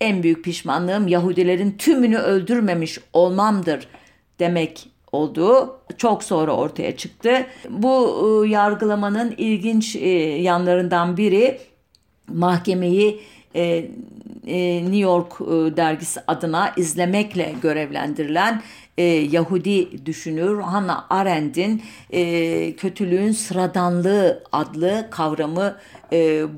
en 0.00 0.22
büyük 0.22 0.44
pişmanlığım 0.44 1.08
Yahudilerin 1.08 1.70
tümünü 1.78 2.18
öldürmemiş 2.18 2.98
olmamdır 3.12 3.88
demek 4.38 4.94
olduğu 5.14 5.80
çok 5.98 6.24
sonra 6.24 6.52
ortaya 6.52 6.96
çıktı. 6.96 7.46
Bu 7.68 8.44
e, 8.44 8.48
yargılamanın 8.48 9.34
ilginç 9.38 9.96
e, 9.96 10.08
yanlarından 10.42 11.16
biri 11.16 11.60
mahkemeyi 12.28 13.20
e, 13.54 13.90
New 14.82 14.96
York 14.96 15.40
dergisi 15.76 16.20
adına 16.26 16.72
izlemekle 16.76 17.54
görevlendirilen 17.62 18.62
Yahudi 19.30 20.06
düşünür 20.06 20.60
Hannah 20.60 21.04
Arendt'in 21.10 21.82
kötülüğün 22.76 23.32
sıradanlığı 23.32 24.42
adlı 24.52 25.06
kavramı 25.10 25.76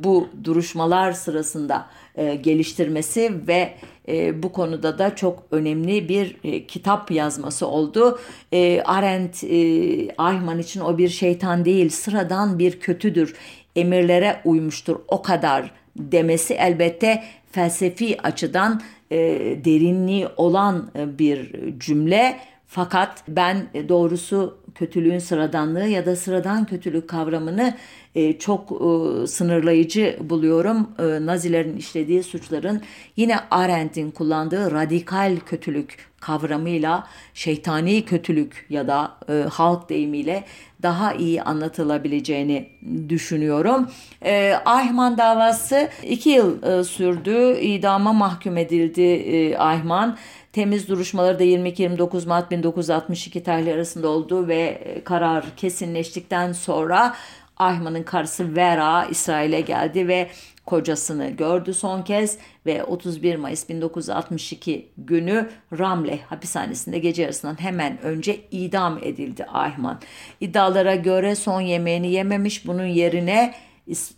bu 0.05 0.29
duruşmalar 0.45 1.13
sırasında 1.13 1.87
e, 2.17 2.35
geliştirmesi 2.35 3.33
ve 3.49 3.75
e, 4.09 4.43
bu 4.43 4.53
konuda 4.53 4.99
da 4.99 5.17
çok 5.17 5.43
önemli 5.51 6.09
bir 6.09 6.37
e, 6.45 6.67
kitap 6.67 7.11
yazması 7.11 7.67
oldu. 7.67 8.19
E, 8.53 8.83
Arendt 8.85 9.45
e, 9.45 10.15
Ayman 10.19 10.59
için 10.59 10.81
o 10.81 10.99
bir 10.99 11.09
şeytan 11.09 11.65
değil 11.65 11.89
sıradan 11.89 12.59
bir 12.59 12.81
kötüdür 12.81 13.35
emirlere 13.77 14.41
uymuştur 14.45 14.97
o 15.09 15.23
kadar 15.23 15.71
demesi 15.97 16.55
elbette 16.55 17.23
felsefi 17.53 18.23
açıdan 18.23 18.83
e, 19.11 19.19
derinliği 19.65 20.29
olan 20.37 20.91
e, 20.99 21.19
bir 21.19 21.55
cümle. 21.81 22.37
Fakat 22.67 23.25
ben 23.29 23.67
doğrusu 23.89 24.59
kötülüğün 24.79 25.19
sıradanlığı 25.19 25.87
ya 25.89 26.07
da 26.07 26.17
sıradan 26.17 26.65
kötülük 26.65 27.09
kavramını 27.09 27.75
e, 28.15 28.39
çok 28.39 28.73
e, 28.73 29.27
sınırlayıcı 29.27 30.19
buluyorum. 30.21 30.91
E, 30.99 31.27
Nazilerin 31.27 31.77
işlediği 31.77 32.23
suçların 32.23 32.83
yine 33.17 33.37
Arendt'in 33.51 34.11
kullandığı 34.11 34.71
radikal 34.73 35.37
kötülük 35.47 36.07
kavramıyla 36.21 37.07
şeytani 37.35 38.05
kötülük 38.05 38.67
ya 38.71 38.89
da 38.89 39.13
e, 39.29 39.33
halk 39.33 39.89
deyimiyle 39.89 40.45
daha 40.83 41.13
iyi 41.15 41.43
anlatılabileceğini 41.43 42.69
düşünüyorum. 43.09 43.89
E, 44.25 44.53
Ayman 44.65 45.19
davası 45.19 45.89
iki 46.03 46.31
yıl 46.31 46.63
e, 46.63 46.85
sürdü. 46.85 47.59
İdama 47.61 48.13
mahkum 48.13 48.57
edildi 48.57 49.03
e, 49.03 49.57
Ayman. 49.57 50.17
Temiz 50.57 50.89
duruşmaları 50.89 51.39
da 51.39 51.45
22-29 51.45 52.29
Mart 52.29 52.51
1962 52.51 53.43
tarihleri 53.43 53.75
arasında 53.75 54.09
oldu 54.09 54.49
ve 54.49 54.63
e, 54.63 55.05
karar 55.05 55.45
kesinleştikten 55.57 56.53
sonra 56.53 57.17
Ayman'ın 57.57 58.03
karısı 58.03 58.57
Vera 58.57 59.05
İsrail'e 59.05 59.61
geldi 59.61 60.09
ve 60.09 60.31
kocasını 60.67 61.29
gördü 61.31 61.75
son 61.75 62.03
kez 62.03 62.39
ve 62.67 62.85
31 62.85 63.37
Mayıs 63.37 63.69
1962 63.69 64.89
günü 64.99 65.49
Ramle 65.79 66.19
hapishanesinde 66.29 66.99
gece 66.99 67.23
yarısından 67.23 67.61
hemen 67.61 68.03
önce 68.03 68.41
idam 68.51 68.99
edildi 69.03 69.45
Ayman. 69.45 70.01
İddialara 70.41 70.95
göre 70.95 71.35
son 71.35 71.61
yemeğini 71.61 72.13
yememiş 72.13 72.67
bunun 72.67 72.87
yerine 72.87 73.55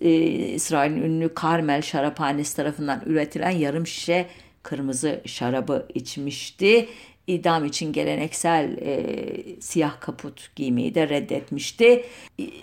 e, 0.00 0.10
İsrail'in 0.54 1.02
ünlü 1.02 1.34
Karmel 1.34 1.82
şaraphanesi 1.82 2.56
tarafından 2.56 3.02
üretilen 3.06 3.50
yarım 3.50 3.86
şişe 3.86 4.26
kırmızı 4.68 5.20
şarabı 5.26 5.86
içmişti 5.94 6.88
idam 7.26 7.64
için 7.64 7.92
geleneksel 7.92 8.76
e, 8.80 9.00
siyah 9.60 10.00
kaput 10.00 10.56
giymeyi 10.56 10.94
de 10.94 11.08
reddetmişti. 11.08 12.04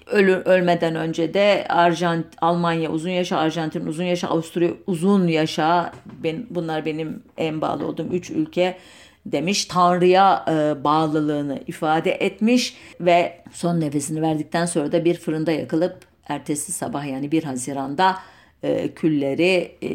Ölü, 0.05 0.33
ölmeden 0.33 0.95
önce 0.95 1.33
de 1.33 1.65
Arjant, 1.69 2.25
Almanya 2.41 2.91
uzun 2.91 3.09
yaşa, 3.09 3.37
Arjantin 3.37 3.85
uzun 3.85 4.03
yaşa, 4.03 4.27
Avusturya 4.27 4.71
uzun 4.87 5.27
yaşa. 5.27 5.91
Ben, 6.23 6.45
bunlar 6.49 6.85
benim 6.85 7.23
en 7.37 7.61
bağlı 7.61 7.87
olduğum 7.87 8.07
üç 8.11 8.29
ülke 8.29 8.77
demiş. 9.25 9.65
Tanrı'ya 9.65 10.45
e, 10.47 10.83
bağlılığını 10.83 11.59
ifade 11.67 12.11
etmiş 12.11 12.77
ve 12.99 13.43
son 13.51 13.79
nefesini 13.79 14.21
verdikten 14.21 14.65
sonra 14.65 14.91
da 14.91 15.05
bir 15.05 15.15
fırında 15.15 15.51
yakılıp 15.51 15.97
ertesi 16.27 16.71
sabah 16.71 17.05
yani 17.05 17.31
1 17.31 17.43
Haziran'da 17.43 18.15
e, 18.63 18.93
külleri 18.93 19.75
e, 19.81 19.87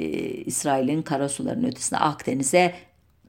İsrail'in 0.44 1.02
karasuların 1.02 1.64
ötesine 1.64 1.98
Akdeniz'e 1.98 2.74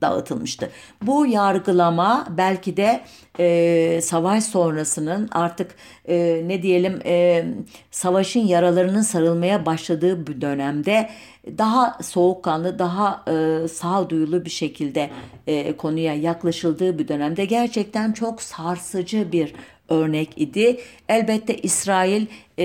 dağıtılmıştı. 0.02 0.70
Bu 1.02 1.26
yargılama 1.26 2.28
belki 2.38 2.78
de 2.78 3.02
e, 3.40 4.00
savaş 4.02 4.44
sonrasının 4.44 5.30
artık 5.32 5.76
e, 6.08 6.44
ne 6.46 6.62
diyelim 6.62 7.00
e, 7.06 7.46
savaşın 7.92 8.40
yaralarının 8.40 9.02
sarılmaya 9.02 9.66
başladığı 9.66 10.28
bir 10.28 10.42
dönemde 10.42 11.10
daha 11.58 11.98
soğukkanlı, 12.04 12.80
daha 12.80 13.26
e, 13.28 13.68
sağduyulu 13.68 14.46
bir 14.46 14.50
şekilde 14.50 15.10
e, 15.48 15.78
konuya 15.78 16.14
yaklaşıldığı 16.16 17.00
bir 17.00 17.08
dönemde 17.08 17.46
gerçekten 17.46 18.12
çok 18.12 18.42
sarsıcı 18.42 19.32
bir 19.32 19.54
örnek 19.92 20.30
idi. 20.36 20.78
Elbette 21.10 21.58
İsrail 21.58 22.26
e, 22.60 22.64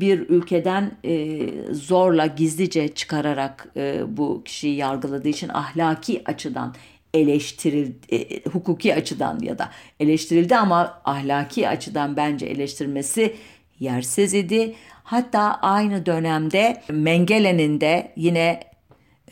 bir 0.00 0.18
ülkeden 0.28 0.92
e, 1.04 1.38
zorla 1.72 2.26
gizlice 2.26 2.88
çıkararak 2.88 3.68
e, 3.76 4.16
bu 4.16 4.42
kişiyi 4.44 4.76
yargıladığı 4.76 5.28
için 5.28 5.48
ahlaki 5.48 6.22
açıdan 6.24 6.74
eleştirildi, 7.14 8.14
e, 8.14 8.42
hukuki 8.50 8.94
açıdan 8.94 9.38
ya 9.42 9.58
da 9.58 9.70
eleştirildi 10.00 10.56
ama 10.56 11.00
ahlaki 11.04 11.68
açıdan 11.68 12.16
bence 12.16 12.46
eleştirmesi 12.46 13.34
yersiz 13.80 14.34
idi. 14.34 14.74
Hatta 15.04 15.58
aynı 15.62 16.06
dönemde 16.06 16.82
Mengelen'in 16.90 17.80
de 17.80 18.12
yine 18.16 18.60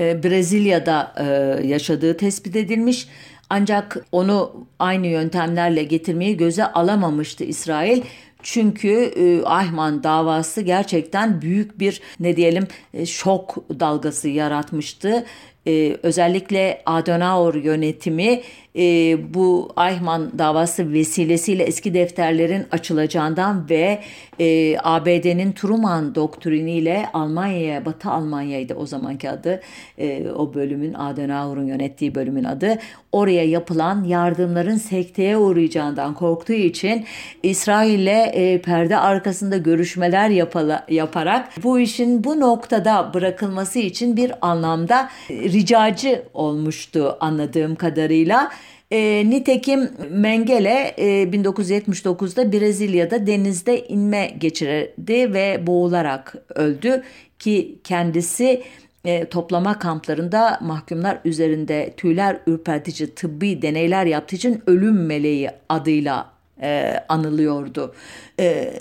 e, 0.00 0.22
Brezilya'da 0.22 1.14
e, 1.18 1.24
yaşadığı 1.66 2.16
tespit 2.16 2.56
edilmiş. 2.56 3.08
Ancak 3.50 4.06
onu 4.12 4.66
aynı 4.78 5.06
yöntemlerle 5.06 5.84
getirmeyi 5.84 6.36
göze 6.36 6.66
alamamıştı 6.66 7.44
İsrail. 7.44 8.02
Çünkü 8.42 8.88
e, 8.88 9.42
Ayman 9.42 10.02
davası 10.02 10.60
gerçekten 10.60 11.42
büyük 11.42 11.78
bir 11.80 12.00
ne 12.20 12.36
diyelim 12.36 12.66
e, 12.94 13.06
şok 13.06 13.56
dalgası 13.80 14.28
yaratmıştı. 14.28 15.24
E, 15.66 15.96
özellikle 16.02 16.82
Adenauer 16.86 17.54
yönetimi 17.54 18.40
e, 18.76 19.16
bu 19.34 19.68
Eichmann 19.78 20.30
davası 20.38 20.92
vesilesiyle 20.92 21.62
eski 21.62 21.94
defterlerin 21.94 22.66
açılacağından 22.70 23.70
ve 23.70 24.00
e, 24.40 24.78
ABD'nin 24.82 25.52
Truman 25.52 26.14
doktriniyle 26.14 27.06
Almanya'ya, 27.12 27.84
Batı 27.84 28.10
Almanya'ydı 28.10 28.74
o 28.74 28.86
zamanki 28.86 29.30
adı, 29.30 29.60
e, 29.98 30.30
o 30.30 30.54
bölümün 30.54 30.94
Adenauer'un 30.94 31.66
yönettiği 31.66 32.14
bölümün 32.14 32.44
adı, 32.44 32.78
oraya 33.12 33.44
yapılan 33.44 34.04
yardımların 34.04 34.76
sekteye 34.76 35.36
uğrayacağından 35.36 36.14
korktuğu 36.14 36.52
için 36.52 37.04
İsrail'le 37.42 38.28
e, 38.32 38.60
perde 38.62 38.96
arkasında 38.96 39.56
görüşmeler 39.56 40.28
yapala, 40.28 40.86
yaparak 40.88 41.48
bu 41.62 41.78
işin 41.78 42.24
bu 42.24 42.40
noktada 42.40 43.14
bırakılması 43.14 43.78
için 43.78 44.16
bir 44.16 44.32
anlamda 44.40 45.08
ricacı 45.56 46.22
olmuştu 46.34 47.16
anladığım 47.20 47.76
kadarıyla. 47.76 48.50
E, 48.90 49.30
nitekim 49.30 49.90
Mengele 50.10 50.94
e, 50.98 51.04
1979'da 51.22 52.52
Brezilya'da 52.52 53.26
denizde 53.26 53.88
inme 53.88 54.26
geçirdi 54.38 55.34
ve 55.34 55.66
boğularak 55.66 56.34
öldü 56.54 57.02
ki 57.38 57.78
kendisi 57.84 58.62
e, 59.04 59.24
toplama 59.24 59.78
kamplarında 59.78 60.58
mahkumlar 60.62 61.18
üzerinde 61.24 61.94
tüyler 61.96 62.40
ürpertici 62.46 63.14
tıbbi 63.14 63.62
deneyler 63.62 64.06
yaptığı 64.06 64.36
için 64.36 64.62
ölüm 64.66 65.06
meleği 65.06 65.50
adıyla 65.68 66.35
e, 66.62 67.00
anılıyordu. 67.08 67.94
E, 68.40 68.72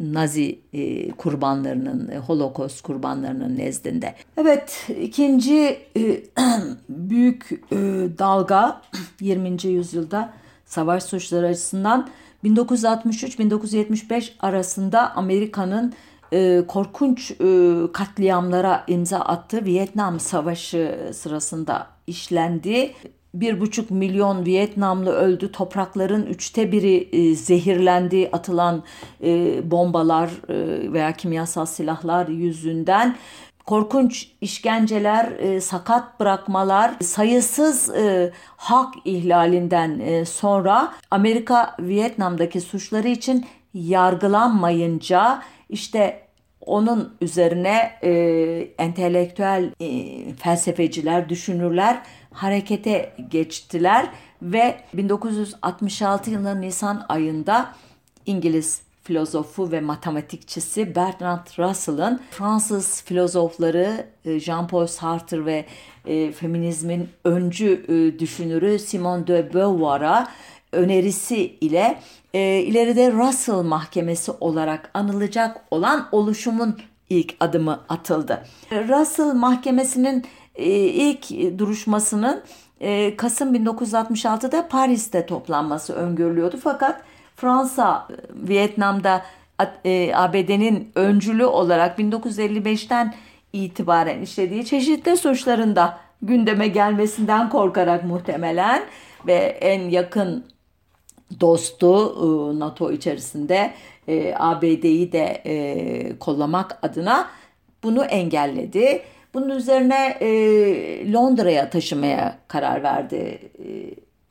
Nazi 0.00 0.58
e, 0.72 1.10
kurbanlarının, 1.10 2.08
e, 2.08 2.18
Holocaust 2.18 2.80
kurbanlarının 2.82 3.58
nezdinde. 3.58 4.14
Evet, 4.36 4.90
ikinci 5.00 5.78
e, 5.96 6.22
büyük 6.88 7.50
e, 7.72 7.76
dalga 8.18 8.82
20. 9.20 9.66
yüzyılda 9.66 10.32
savaş 10.66 11.02
suçları 11.02 11.46
açısından 11.46 12.08
1963-1975 12.44 14.30
arasında 14.40 15.16
Amerika'nın 15.16 15.92
e, 16.32 16.62
korkunç 16.68 17.30
e, 17.30 17.78
katliamlara 17.92 18.84
imza 18.86 19.18
attı. 19.18 19.64
Vietnam 19.64 20.20
Savaşı 20.20 21.10
sırasında 21.14 21.86
işlendi 22.06 22.92
bir 23.34 23.60
buçuk 23.60 23.90
milyon 23.90 24.46
Vietnamlı 24.46 25.12
öldü. 25.12 25.52
Toprakların 25.52 26.26
üçte 26.26 26.72
biri 26.72 27.08
e, 27.12 27.34
zehirlendi. 27.34 28.28
Atılan 28.32 28.82
e, 29.22 29.60
bombalar 29.70 30.30
e, 30.48 30.92
veya 30.92 31.12
kimyasal 31.12 31.66
silahlar 31.66 32.28
yüzünden 32.28 33.16
korkunç 33.66 34.28
işkenceler, 34.40 35.32
e, 35.38 35.60
sakat 35.60 36.20
bırakmalar, 36.20 36.94
sayısız 37.02 37.90
e, 37.94 38.32
hak 38.56 38.94
ihlalinden 39.04 39.98
e, 39.98 40.24
sonra 40.24 40.92
Amerika 41.10 41.76
Vietnam'daki 41.80 42.60
suçları 42.60 43.08
için 43.08 43.46
yargılanmayınca 43.74 45.42
işte 45.68 46.22
onun 46.60 47.14
üzerine 47.20 47.92
e, 48.02 48.10
entelektüel 48.78 49.70
e, 49.80 49.88
felsefeciler, 50.34 51.28
düşünürler 51.28 52.02
harekete 52.32 53.16
geçtiler 53.30 54.10
ve 54.42 54.80
1966 54.94 56.30
yılının 56.30 56.60
Nisan 56.60 57.06
ayında 57.08 57.74
İngiliz 58.26 58.82
filozofu 59.02 59.72
ve 59.72 59.80
matematikçisi 59.80 60.94
Bertrand 60.94 61.46
Russell'ın 61.58 62.20
Fransız 62.30 63.02
filozofları 63.02 64.06
e, 64.24 64.30
Jean-Paul 64.30 64.86
Sartre 64.86 65.44
ve 65.44 65.64
e, 66.06 66.32
feminizmin 66.32 67.08
öncü 67.24 67.84
e, 67.88 68.18
düşünürü 68.18 68.78
Simone 68.78 69.26
de 69.26 69.54
Beauvoir'a 69.54 70.28
önerisi 70.72 71.36
ile 71.60 71.98
e, 72.34 72.40
ileride 72.58 73.12
Russell 73.12 73.62
Mahkemesi 73.62 74.32
olarak 74.40 74.90
anılacak 74.94 75.60
olan 75.70 76.08
oluşumun 76.12 76.76
ilk 77.10 77.34
adımı 77.40 77.80
atıldı. 77.88 78.44
Russell 78.72 79.34
Mahkemesi'nin 79.34 80.24
ilk 80.56 81.30
duruşmasının 81.58 82.42
e, 82.80 83.16
Kasım 83.16 83.54
1966'da 83.54 84.68
Paris'te 84.68 85.26
toplanması 85.26 85.92
öngörülüyordu. 85.92 86.56
Fakat 86.62 87.02
Fransa 87.36 88.08
Vietnam'da 88.34 89.22
e, 89.84 90.12
ABD'nin 90.14 90.92
öncülü 90.94 91.44
olarak 91.44 91.98
1955'ten 91.98 93.14
itibaren 93.52 94.22
işlediği 94.22 94.64
çeşitli 94.64 95.16
suçlarında 95.16 95.98
gündeme 96.22 96.68
gelmesinden 96.68 97.48
korkarak 97.48 98.04
muhtemelen 98.04 98.82
ve 99.26 99.34
en 99.60 99.88
yakın 99.88 100.44
dostu 101.40 102.58
NATO 102.58 102.92
içerisinde 102.92 103.72
ABD'yi 104.38 105.12
de 105.12 105.42
kollamak 106.20 106.78
adına 106.82 107.30
bunu 107.82 108.04
engelledi. 108.04 109.02
Bunun 109.34 109.48
üzerine 109.48 110.16
e, 110.20 111.12
Londra'ya 111.12 111.70
taşımaya 111.70 112.38
karar 112.48 112.82
verdi 112.82 113.50
e, 113.58 113.68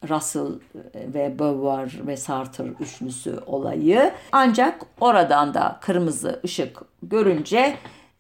Russell 0.10 0.60
ve 0.96 1.40
Beauvoir 1.40 2.08
ve 2.08 2.18
Sartre 2.18 2.64
üçlüsü 2.80 3.40
olayı. 3.46 4.12
Ancak 4.32 4.82
oradan 5.02 5.54
da 5.54 5.78
kırmızı 5.82 6.40
ışık 6.46 6.82
görünce 7.04 7.76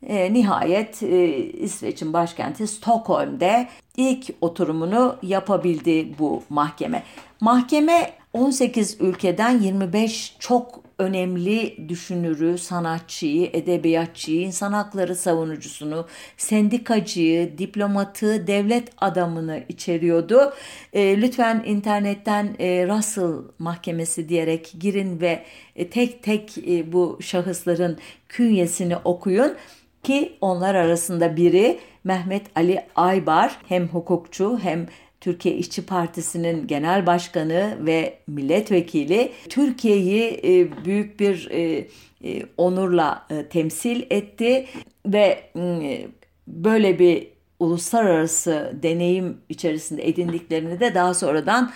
e, 0.07 0.33
nihayet 0.33 1.03
e, 1.03 1.27
İsveç'in 1.37 2.13
başkenti 2.13 2.67
Stockholm'de 2.67 3.67
ilk 3.97 4.29
oturumunu 4.41 5.15
yapabildi 5.21 6.19
bu 6.19 6.43
mahkeme. 6.49 7.03
Mahkeme 7.41 8.11
18 8.33 9.01
ülkeden 9.01 9.59
25 9.59 10.35
çok 10.39 10.88
önemli 10.99 11.89
düşünürü, 11.89 12.57
sanatçıyı, 12.57 13.49
edebiyatçıyı, 13.53 14.41
insan 14.41 14.73
hakları 14.73 15.15
savunucusunu, 15.15 16.07
sendikacıyı, 16.37 17.57
diplomatı, 17.57 18.47
devlet 18.47 18.89
adamını 18.97 19.63
içeriyordu. 19.69 20.53
E, 20.93 21.21
lütfen 21.21 21.63
internetten 21.65 22.55
e, 22.59 22.87
Russell 22.87 23.33
Mahkemesi 23.59 24.29
diyerek 24.29 24.73
girin 24.79 25.21
ve 25.21 25.43
e, 25.75 25.89
tek 25.89 26.23
tek 26.23 26.57
e, 26.57 26.91
bu 26.91 27.17
şahısların 27.21 27.97
künyesini 28.29 28.97
okuyun 28.97 29.55
ki 30.03 30.33
onlar 30.41 30.75
arasında 30.75 31.37
biri 31.37 31.79
Mehmet 32.03 32.45
Ali 32.55 32.85
Aybar 32.95 33.57
hem 33.67 33.87
hukukçu 33.87 34.59
hem 34.63 34.87
Türkiye 35.21 35.55
İşçi 35.55 35.85
Partisi'nin 35.85 36.67
genel 36.67 37.05
başkanı 37.05 37.77
ve 37.79 38.19
milletvekili 38.27 39.31
Türkiye'yi 39.49 40.39
e, 40.43 40.85
büyük 40.85 41.19
bir 41.19 41.49
e, 41.51 41.87
e, 42.23 42.45
onurla 42.57 43.27
temsil 43.49 44.03
etti 44.09 44.65
ve 45.05 45.43
böyle 46.47 46.99
bir 46.99 47.27
uluslararası 47.59 48.73
deneyim 48.83 49.37
içerisinde 49.49 50.07
edindiklerini 50.07 50.79
de 50.79 50.95
daha 50.95 51.13
sonradan 51.13 51.71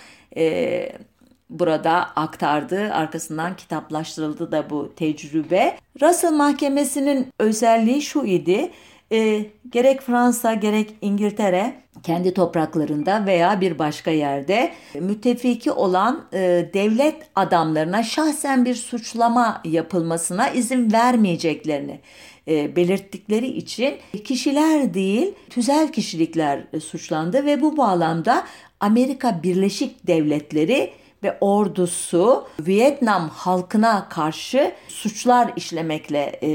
burada 1.50 1.92
aktardı. 2.16 2.92
Arkasından 2.92 3.56
kitaplaştırıldı 3.56 4.52
da 4.52 4.70
bu 4.70 4.92
tecrübe. 4.96 5.78
Russell 6.02 6.32
Mahkemesi'nin 6.32 7.26
özelliği 7.38 8.02
şu 8.02 8.24
idi. 8.24 8.70
E, 9.14 9.46
gerek 9.70 10.00
Fransa 10.00 10.54
gerek 10.54 10.94
İngiltere 11.00 11.74
kendi 12.02 12.34
topraklarında 12.34 13.26
veya 13.26 13.60
bir 13.60 13.78
başka 13.78 14.10
yerde 14.10 14.72
müttefiki 15.00 15.72
olan 15.72 16.24
e, 16.32 16.70
devlet 16.74 17.16
adamlarına 17.34 18.02
şahsen 18.02 18.64
bir 18.64 18.74
suçlama 18.74 19.60
yapılmasına 19.64 20.48
izin 20.48 20.92
vermeyeceklerini 20.92 22.00
e, 22.48 22.76
belirttikleri 22.76 23.46
için 23.46 23.94
kişiler 24.24 24.94
değil 24.94 25.34
tüzel 25.50 25.92
kişilikler 25.92 26.64
suçlandı 26.84 27.46
ve 27.46 27.60
bu 27.60 27.76
bağlamda 27.76 28.44
Amerika 28.80 29.42
Birleşik 29.42 30.06
Devletleri 30.06 30.92
ve 31.24 31.38
ordusu 31.40 32.44
Vietnam 32.60 33.28
halkına 33.28 34.08
karşı 34.08 34.72
suçlar 34.88 35.52
işlemekle 35.56 36.38
e, 36.42 36.50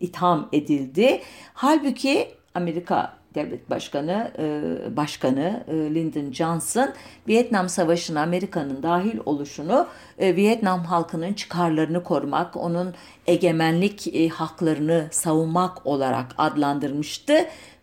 itham 0.00 0.48
edildi. 0.52 1.22
Halbuki 1.54 2.28
Amerika 2.54 3.22
Devlet 3.34 3.70
Başkanı 3.70 4.32
e, 4.38 4.96
Başkanı 4.96 5.64
e, 5.68 5.72
Lyndon 5.72 6.32
Johnson 6.32 6.88
Vietnam 7.28 7.68
Savaşı'na 7.68 8.22
Amerika'nın 8.22 8.82
dahil 8.82 9.18
oluşunu 9.26 9.86
e, 10.18 10.36
Vietnam 10.36 10.84
halkının 10.84 11.32
çıkarlarını 11.32 12.02
korumak, 12.02 12.56
onun 12.56 12.94
egemenlik 13.26 14.16
e, 14.16 14.28
haklarını 14.28 15.08
savunmak 15.10 15.86
olarak 15.86 16.34
adlandırmıştı. 16.38 17.34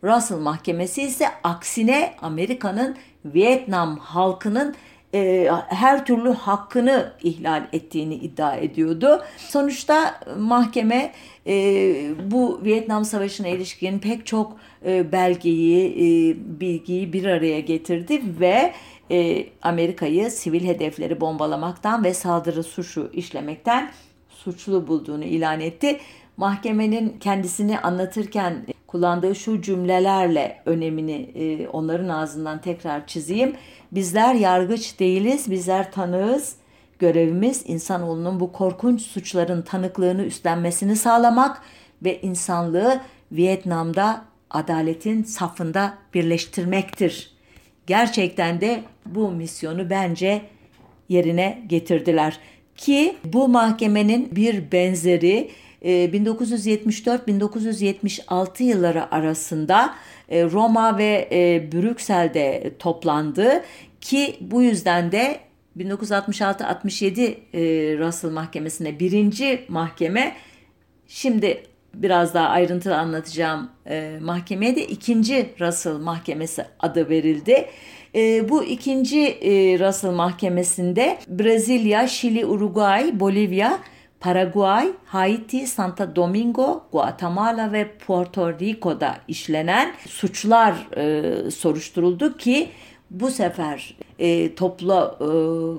Russell 0.03 0.37
Mahkemesi 0.37 1.01
ise 1.01 1.25
aksine 1.43 2.15
Amerika'nın 2.21 2.97
Vietnam 3.25 3.97
halkının 3.97 4.75
e, 5.13 5.49
her 5.67 6.05
türlü 6.05 6.29
hakkını 6.29 7.11
ihlal 7.23 7.67
ettiğini 7.73 8.15
iddia 8.15 8.55
ediyordu. 8.55 9.23
Sonuçta 9.37 10.19
mahkeme 10.37 11.11
e, 11.47 11.53
bu 12.31 12.61
Vietnam 12.63 13.05
Savaşı'na 13.05 13.47
ilişkin 13.47 13.99
pek 13.99 14.25
çok 14.25 14.57
e, 14.85 15.11
belgeyi, 15.11 15.87
e, 15.87 16.35
bilgiyi 16.59 17.13
bir 17.13 17.25
araya 17.25 17.59
getirdi 17.59 18.21
ve 18.39 18.73
e, 19.11 19.45
Amerika'yı 19.61 20.31
sivil 20.31 20.65
hedefleri 20.65 21.21
bombalamaktan 21.21 22.03
ve 22.03 22.13
saldırı 22.13 22.63
suçu 22.63 23.09
işlemekten 23.13 23.91
suçlu 24.29 24.87
bulduğunu 24.87 25.23
ilan 25.23 25.59
etti. 25.59 25.99
Mahkemenin 26.37 27.17
kendisini 27.19 27.79
anlatırken 27.79 28.65
kullandığı 28.91 29.35
şu 29.35 29.61
cümlelerle 29.61 30.61
önemini 30.65 31.31
e, 31.35 31.67
onların 31.67 32.09
ağzından 32.09 32.61
tekrar 32.61 33.07
çizeyim. 33.07 33.55
Bizler 33.91 34.33
yargıç 34.33 34.99
değiliz, 34.99 35.51
bizler 35.51 35.91
tanığız. 35.91 36.55
Görevimiz 36.99 37.63
insanoğlunun 37.65 38.39
bu 38.39 38.51
korkunç 38.51 39.01
suçların 39.01 39.61
tanıklığını 39.61 40.23
üstlenmesini 40.23 40.95
sağlamak 40.95 41.61
ve 42.03 42.21
insanlığı 42.21 43.01
Vietnam'da 43.31 44.25
adaletin 44.49 45.23
safında 45.23 45.93
birleştirmektir. 46.13 47.31
Gerçekten 47.87 48.61
de 48.61 48.83
bu 49.05 49.31
misyonu 49.31 49.89
bence 49.89 50.41
yerine 51.09 51.63
getirdiler. 51.67 52.39
Ki 52.75 53.15
bu 53.23 53.47
mahkemenin 53.47 54.35
bir 54.35 54.71
benzeri 54.71 55.51
1974-1976 55.83 58.63
e, 58.63 58.65
yılları 58.65 59.11
arasında 59.11 59.95
e, 60.29 60.43
Roma 60.43 60.97
ve 60.97 61.27
e, 61.31 61.71
Brüksel'de 61.71 62.71
toplandı 62.79 63.63
ki 64.01 64.37
bu 64.41 64.63
yüzden 64.63 65.11
de 65.11 65.39
1966-67 65.77 67.99
Russell 67.99 68.31
Mahkemesi'ne 68.31 68.99
birinci 68.99 69.65
mahkeme 69.67 70.35
şimdi 71.07 71.63
biraz 71.93 72.33
daha 72.33 72.47
ayrıntılı 72.47 72.97
anlatacağım 72.97 73.69
mahkemeye 74.21 74.75
de 74.75 74.87
ikinci 74.87 75.49
Russell 75.59 75.97
Mahkemesi 75.97 76.65
adı 76.79 77.09
verildi. 77.09 77.65
bu 78.49 78.63
ikinci 78.63 79.19
Russell 79.79 80.11
Mahkemesi'nde 80.11 81.17
Brezilya, 81.27 82.07
Şili, 82.07 82.45
Uruguay, 82.45 83.19
Bolivya, 83.19 83.79
Paraguay, 84.19 84.91
Haiti, 85.05 85.67
Santa 85.67 86.15
Domingo, 86.15 86.83
Guatemala 86.91 87.71
ve 87.71 87.97
Puerto 87.97 88.59
Rico'da 88.59 89.17
işlenen 89.27 89.93
suçlar 90.07 90.87
e, 90.97 91.51
soruşturuldu 91.51 92.37
ki 92.37 92.69
bu 93.11 93.31
sefer 93.31 93.95
e, 94.19 94.55
toplu 94.55 95.15
e, 95.19 95.29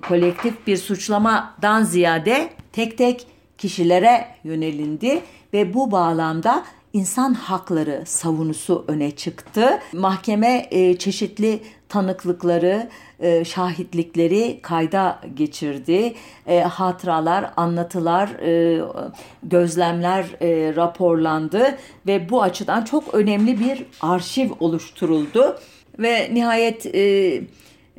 kolektif 0.08 0.66
bir 0.66 0.76
suçlamadan 0.76 1.82
ziyade 1.82 2.50
tek 2.72 2.98
tek 2.98 3.26
kişilere 3.58 4.26
yönelindi 4.44 5.22
ve 5.52 5.74
bu 5.74 5.90
bağlamda 5.90 6.64
insan 6.92 7.34
hakları 7.34 8.02
savunusu 8.06 8.84
öne 8.88 9.10
çıktı. 9.10 9.78
Mahkeme 9.92 10.66
e, 10.70 10.96
çeşitli 10.96 11.62
tanıklıkları, 11.88 12.88
e, 13.20 13.44
şahitlikleri 13.44 14.58
kayda 14.62 15.20
geçirdi. 15.34 16.14
E, 16.46 16.60
hatıralar, 16.60 17.50
anlatılar, 17.56 18.28
e, 18.28 18.82
gözlemler 19.42 20.24
e, 20.40 20.76
raporlandı 20.76 21.78
ve 22.06 22.30
bu 22.30 22.42
açıdan 22.42 22.84
çok 22.84 23.14
önemli 23.14 23.60
bir 23.60 23.84
arşiv 24.00 24.50
oluşturuldu. 24.60 25.58
Ve 25.98 26.34
nihayet 26.34 26.86
e, 26.86 27.42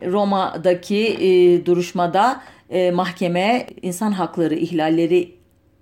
Roma'daki 0.06 1.08
e, 1.08 1.66
duruşmada 1.66 2.42
e, 2.70 2.92
mahkeme 2.92 3.68
insan 3.82 4.12
hakları 4.12 4.56
ihlalleri 4.56 5.36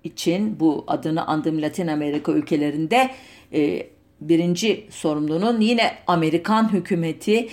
için 0.04 0.60
bu 0.60 0.84
adını 0.86 1.26
andığım 1.26 1.62
Latin 1.62 1.86
Amerika 1.86 2.32
ülkelerinde 2.32 3.10
e, 3.52 3.86
birinci 4.20 4.86
sorumlunun 4.90 5.60
yine 5.60 5.92
Amerikan 6.06 6.72
hükümeti 6.72 7.48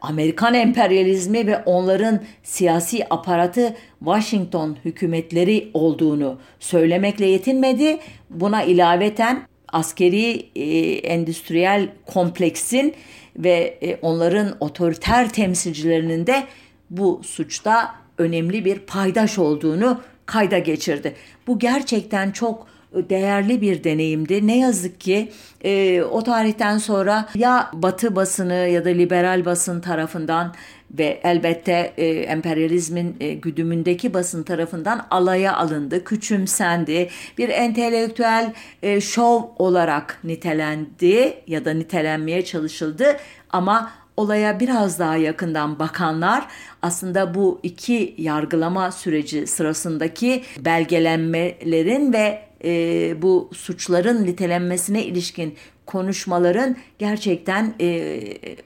Amerikan 0.00 0.54
emperyalizmi 0.54 1.46
ve 1.46 1.58
onların 1.58 2.20
siyasi 2.42 3.06
aparatı 3.10 3.76
Washington 3.98 4.76
hükümetleri 4.84 5.70
olduğunu 5.74 6.38
söylemekle 6.60 7.26
yetinmedi. 7.26 7.98
Buna 8.30 8.62
ilaveten 8.62 9.42
askeri 9.72 10.48
e, 10.56 10.64
endüstriyel 10.92 11.88
kompleksin 12.06 12.94
ve 13.36 13.78
e, 13.82 13.96
onların 14.02 14.56
otoriter 14.60 15.32
temsilcilerinin 15.32 16.26
de 16.26 16.44
bu 16.90 17.20
suçta 17.24 17.94
önemli 18.18 18.64
bir 18.64 18.78
paydaş 18.78 19.38
olduğunu 19.38 20.00
kayda 20.26 20.58
geçirdi. 20.58 21.14
Bu 21.46 21.58
gerçekten 21.58 22.30
çok 22.30 22.66
değerli 23.10 23.60
bir 23.60 23.84
deneyimdi. 23.84 24.46
Ne 24.46 24.58
yazık 24.58 25.00
ki 25.00 25.32
e, 25.64 26.02
o 26.02 26.22
tarihten 26.22 26.78
sonra 26.78 27.28
ya 27.34 27.70
Batı 27.72 28.16
basını 28.16 28.54
ya 28.54 28.84
da 28.84 28.88
liberal 28.88 29.44
basın 29.44 29.80
tarafından 29.80 30.54
ve 30.90 31.20
elbette 31.22 31.92
e, 31.96 32.06
emperyalizmin 32.06 33.16
e, 33.20 33.34
güdümündeki 33.34 34.14
basın 34.14 34.42
tarafından 34.42 35.06
alaya 35.10 35.56
alındı, 35.56 36.04
küçümsendi. 36.04 37.08
Bir 37.38 37.48
entelektüel 37.48 38.52
e, 38.82 39.00
şov 39.00 39.42
olarak 39.58 40.18
nitelendi 40.24 41.34
ya 41.46 41.64
da 41.64 41.72
nitelenmeye 41.72 42.44
çalışıldı 42.44 43.16
ama 43.50 43.90
olaya 44.16 44.60
biraz 44.60 44.98
daha 44.98 45.16
yakından 45.16 45.78
bakanlar 45.78 46.46
aslında 46.82 47.34
bu 47.34 47.60
iki 47.62 48.14
yargılama 48.18 48.92
süreci 48.92 49.46
sırasındaki 49.46 50.42
belgelenmelerin 50.58 52.12
ve 52.12 52.45
e, 52.66 53.22
bu 53.22 53.50
suçların 53.54 54.26
nitelenmesine 54.26 55.04
ilişkin 55.04 55.54
konuşmaların 55.86 56.76
gerçekten 56.98 57.74
e, 57.80 58.20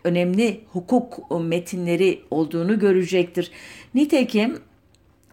önemli 0.05 0.61
hukuk 0.73 1.31
metinleri 1.41 2.21
olduğunu 2.31 2.79
görecektir. 2.79 3.51
Nitekim 3.95 4.59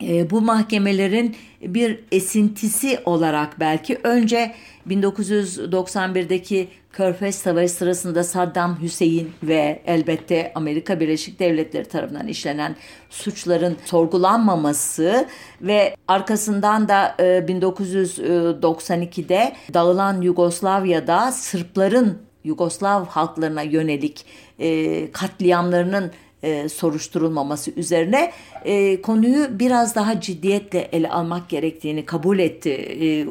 e, 0.01 0.29
bu 0.29 0.41
mahkemelerin 0.41 1.35
bir 1.61 1.99
esintisi 2.11 2.99
olarak 3.05 3.59
belki 3.59 3.99
önce 4.03 4.53
1991'deki 4.89 6.67
Körfez 6.97 7.35
Savaşı 7.35 7.73
sırasında 7.73 8.23
Saddam 8.23 8.81
Hüseyin 8.81 9.31
ve 9.43 9.81
elbette 9.85 10.51
Amerika 10.55 10.99
Birleşik 10.99 11.39
Devletleri 11.39 11.85
tarafından 11.85 12.27
işlenen 12.27 12.75
suçların 13.09 13.77
sorgulanmaması 13.85 15.27
ve 15.61 15.95
arkasından 16.07 16.89
da 16.89 17.15
1992'de 17.19 19.35
e, 19.35 19.55
dağılan 19.73 20.21
Yugoslavya'da 20.21 21.31
Sırpların 21.31 22.17
Yugoslav 22.43 23.05
halklarına 23.05 23.61
yönelik 23.61 24.25
e, 24.59 25.11
katliamlarının 25.11 26.11
e, 26.43 26.69
soruşturulmaması 26.69 27.71
üzerine 27.71 28.31
e, 28.65 29.01
konuyu 29.01 29.59
biraz 29.59 29.95
daha 29.95 30.21
ciddiyetle 30.21 30.89
ele 30.91 31.09
almak 31.09 31.49
gerektiğini 31.49 32.05
kabul 32.05 32.39
etti 32.39 32.71
e, 33.01 33.27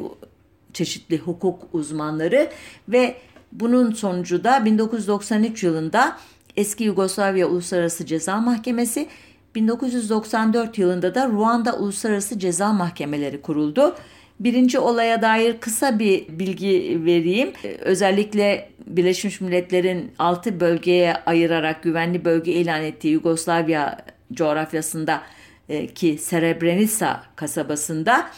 çeşitli 0.73 1.17
hukuk 1.17 1.63
uzmanları 1.73 2.49
ve 2.89 3.15
bunun 3.59 3.91
sonucu 3.91 4.43
da 4.43 4.65
1993 4.65 5.63
yılında 5.63 6.17
eski 6.57 6.83
Yugoslavya 6.83 7.47
Uluslararası 7.47 8.05
Ceza 8.05 8.37
Mahkemesi 8.37 9.07
1994 9.55 10.77
yılında 10.77 11.15
da 11.15 11.27
Ruanda 11.27 11.77
Uluslararası 11.77 12.39
Ceza 12.39 12.73
Mahkemeleri 12.73 13.41
kuruldu. 13.41 13.95
Birinci 14.39 14.79
olaya 14.79 15.21
dair 15.21 15.57
kısa 15.57 15.99
bir 15.99 16.39
bilgi 16.39 17.01
vereyim. 17.05 17.53
Özellikle 17.79 18.69
Birleşmiş 18.87 19.41
Milletler'in 19.41 20.11
6 20.19 20.59
bölgeye 20.59 21.15
ayırarak 21.25 21.83
güvenli 21.83 22.25
bölge 22.25 22.51
ilan 22.51 22.83
ettiği 22.83 23.09
Yugoslavya 23.09 23.97
coğrafyasında 24.33 25.21
e, 25.69 25.87
ki 25.87 26.17
Srebrenica 26.17 27.23
kasabasında 27.35 28.29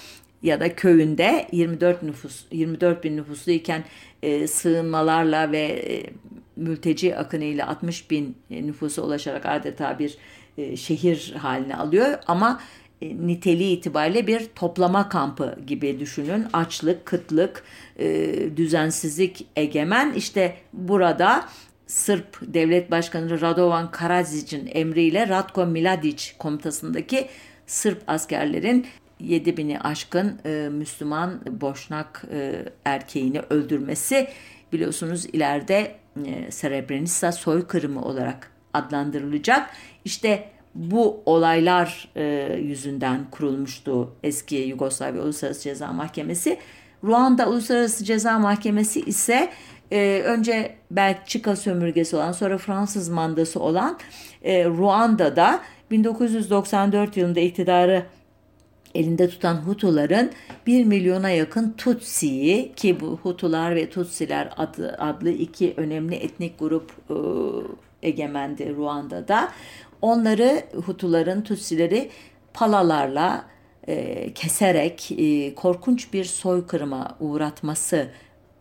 ya 0.43 0.59
da 0.59 0.75
köyünde 0.75 1.47
24 1.51 2.03
nüfus 2.03 2.45
24 2.51 3.03
bin 3.03 3.17
nüfusluyken 3.17 3.83
e, 4.23 4.47
sığınmalarla 4.47 5.51
ve 5.51 5.59
e, 5.61 6.03
mülteci 6.55 7.17
akınıyla 7.17 7.67
60 7.67 8.11
bin 8.11 8.37
nüfusa 8.49 9.01
ulaşarak 9.01 9.45
adeta 9.45 9.99
bir 9.99 10.17
e, 10.57 10.75
şehir 10.75 11.33
haline 11.37 11.75
alıyor 11.75 12.17
ama 12.27 12.61
e, 13.01 13.27
niteliği 13.27 13.77
itibariyle 13.77 14.27
bir 14.27 14.45
toplama 14.55 15.09
kampı 15.09 15.57
gibi 15.67 15.99
düşünün. 15.99 16.45
Açlık, 16.53 17.05
kıtlık, 17.05 17.63
e, 17.99 18.35
düzensizlik 18.57 19.47
egemen. 19.55 20.13
İşte 20.13 20.55
burada 20.73 21.49
Sırp 21.87 22.39
Devlet 22.41 22.91
Başkanı 22.91 23.41
Radovan 23.41 23.91
Karadzic'in 23.91 24.69
emriyle 24.73 25.27
Ratko 25.27 25.65
Mladic 25.65 26.25
komutasındaki 26.37 27.27
Sırp 27.67 28.01
askerlerin 28.07 28.87
7000'i 29.21 29.79
aşkın 29.79 30.39
e, 30.45 30.69
Müslüman 30.71 31.41
Boşnak 31.61 32.23
e, 32.31 32.65
erkeğini 32.85 33.39
öldürmesi 33.49 34.27
biliyorsunuz 34.73 35.25
ileride 35.25 35.95
e, 36.25 36.51
Srebrenica 36.51 37.31
soykırımı 37.31 38.01
olarak 38.01 38.51
adlandırılacak. 38.73 39.69
İşte 40.05 40.49
bu 40.75 41.23
olaylar 41.25 42.09
e, 42.15 42.57
yüzünden 42.61 43.19
kurulmuştu 43.31 44.15
eski 44.23 44.55
Yugoslavya 44.55 45.21
Uluslararası 45.23 45.63
Ceza 45.63 45.93
Mahkemesi. 45.93 46.57
Ruanda 47.03 47.49
Uluslararası 47.49 48.05
Ceza 48.05 48.39
Mahkemesi 48.39 49.01
ise 49.01 49.49
e, 49.91 50.21
önce 50.25 50.75
Belçika 50.91 51.55
sömürgesi 51.55 52.15
olan 52.15 52.31
sonra 52.31 52.57
Fransız 52.57 53.09
mandası 53.09 53.59
olan 53.59 53.97
e, 54.43 54.65
Ruanda'da 54.65 55.61
1994 55.91 57.17
yılında 57.17 57.39
iktidarı 57.39 58.05
elinde 58.95 59.29
tutan 59.29 59.55
Hutuların 59.55 60.31
1 60.67 60.85
milyona 60.85 61.29
yakın 61.29 61.71
Tutsi'yi 61.77 62.73
ki 62.75 62.99
bu 62.99 63.19
Hutular 63.23 63.75
ve 63.75 63.89
Tutsiler 63.89 64.53
adı, 64.57 64.95
adlı 64.99 65.29
iki 65.29 65.73
önemli 65.77 66.15
etnik 66.15 66.59
grup 66.59 66.91
e, 67.09 67.15
egemendi 68.07 68.75
Ruanda'da. 68.75 69.51
Onları 70.01 70.63
Hutuların 70.85 71.41
Tutsileri 71.41 72.09
palalarla 72.53 73.45
e, 73.87 74.33
keserek 74.33 75.11
e, 75.11 75.55
korkunç 75.55 76.13
bir 76.13 76.25
soykırıma 76.25 77.17
uğratması 77.19 78.07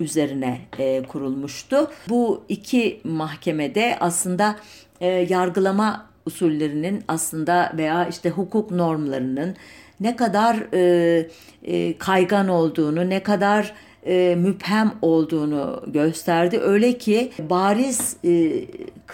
üzerine 0.00 0.60
e, 0.78 1.02
kurulmuştu. 1.02 1.90
Bu 2.08 2.44
iki 2.48 3.00
mahkemede 3.04 3.96
aslında 4.00 4.56
e, 5.00 5.06
yargılama 5.06 6.08
usullerinin 6.26 7.04
aslında 7.08 7.72
veya 7.76 8.08
işte 8.08 8.30
hukuk 8.30 8.70
normlarının 8.70 9.56
ne 10.00 10.16
kadar 10.16 10.74
e, 10.74 11.28
e, 11.64 11.98
kaygan 11.98 12.48
olduğunu, 12.48 13.10
ne 13.10 13.22
kadar 13.22 13.74
e, 14.06 14.34
müphem 14.38 14.92
olduğunu 15.02 15.82
gösterdi. 15.86 16.58
Öyle 16.62 16.98
ki 16.98 17.32
bariz 17.38 18.16
e, 18.24 18.52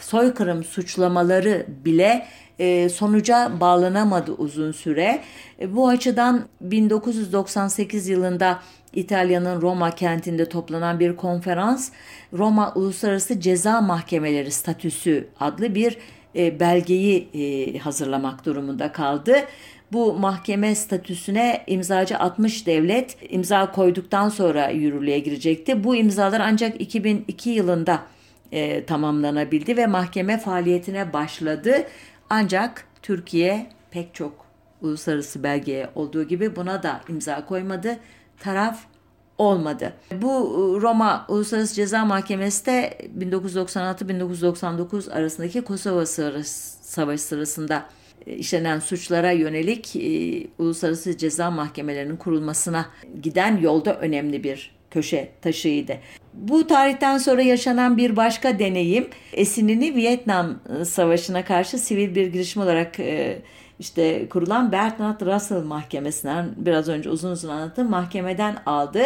soykırım 0.00 0.64
suçlamaları 0.64 1.66
bile 1.84 2.26
e, 2.58 2.88
sonuca 2.88 3.52
bağlanamadı 3.60 4.32
uzun 4.32 4.72
süre. 4.72 5.20
E, 5.60 5.76
bu 5.76 5.88
açıdan 5.88 6.44
1998 6.60 8.08
yılında 8.08 8.60
İtalya'nın 8.92 9.62
Roma 9.62 9.90
kentinde 9.90 10.48
toplanan 10.48 11.00
bir 11.00 11.16
konferans 11.16 11.90
Roma 12.32 12.72
Uluslararası 12.74 13.40
Ceza 13.40 13.80
Mahkemeleri 13.80 14.50
Statüsü 14.50 15.28
adlı 15.40 15.74
bir 15.74 15.98
e, 16.36 16.60
belgeyi 16.60 17.28
e, 17.34 17.78
hazırlamak 17.78 18.46
durumunda 18.46 18.92
kaldı. 18.92 19.36
Bu 19.94 20.12
mahkeme 20.12 20.74
statüsüne 20.74 21.64
imzacı 21.66 22.18
60 22.18 22.66
devlet 22.66 23.16
imza 23.28 23.72
koyduktan 23.72 24.28
sonra 24.28 24.68
yürürlüğe 24.68 25.18
girecekti. 25.18 25.84
Bu 25.84 25.96
imzalar 25.96 26.40
ancak 26.40 26.80
2002 26.80 27.50
yılında 27.50 28.02
e, 28.52 28.84
tamamlanabildi 28.84 29.76
ve 29.76 29.86
mahkeme 29.86 30.38
faaliyetine 30.38 31.12
başladı. 31.12 31.74
Ancak 32.30 32.84
Türkiye 33.02 33.66
pek 33.90 34.14
çok 34.14 34.46
uluslararası 34.82 35.42
belgeye 35.42 35.90
olduğu 35.94 36.24
gibi 36.24 36.56
buna 36.56 36.82
da 36.82 37.00
imza 37.08 37.46
koymadı. 37.46 37.96
Taraf 38.40 38.78
olmadı. 39.38 39.92
Bu 40.12 40.28
e, 40.28 40.80
Roma 40.80 41.26
Uluslararası 41.28 41.74
Ceza 41.74 42.04
Mahkemesi 42.04 42.66
de 42.66 42.98
1996-1999 43.18 45.12
arasındaki 45.12 45.60
Kosova 45.60 46.06
Savaşı 46.06 47.22
sırasında 47.22 47.86
işlenen 48.26 48.78
suçlara 48.78 49.30
yönelik 49.30 49.96
e, 49.96 50.46
uluslararası 50.58 51.16
ceza 51.16 51.50
mahkemelerinin 51.50 52.16
kurulmasına 52.16 52.86
giden 53.22 53.56
yolda 53.56 53.98
önemli 53.98 54.44
bir 54.44 54.74
köşe 54.90 55.28
taşıydı. 55.42 55.96
Bu 56.34 56.66
tarihten 56.66 57.18
sonra 57.18 57.42
yaşanan 57.42 57.96
bir 57.96 58.16
başka 58.16 58.58
deneyim 58.58 59.08
esinini 59.32 59.94
Vietnam 59.94 60.58
e, 60.80 60.84
Savaşı'na 60.84 61.44
karşı 61.44 61.78
sivil 61.78 62.14
bir 62.14 62.26
girişim 62.26 62.62
olarak 62.62 63.00
e, 63.00 63.42
işte 63.78 64.28
kurulan 64.28 64.72
Bertrand 64.72 65.20
Russell 65.20 65.62
Mahkemesi'nden 65.62 66.54
biraz 66.56 66.88
önce 66.88 67.10
uzun 67.10 67.30
uzun 67.30 67.48
anlattığım 67.48 67.90
mahkemeden 67.90 68.56
aldı. 68.66 69.02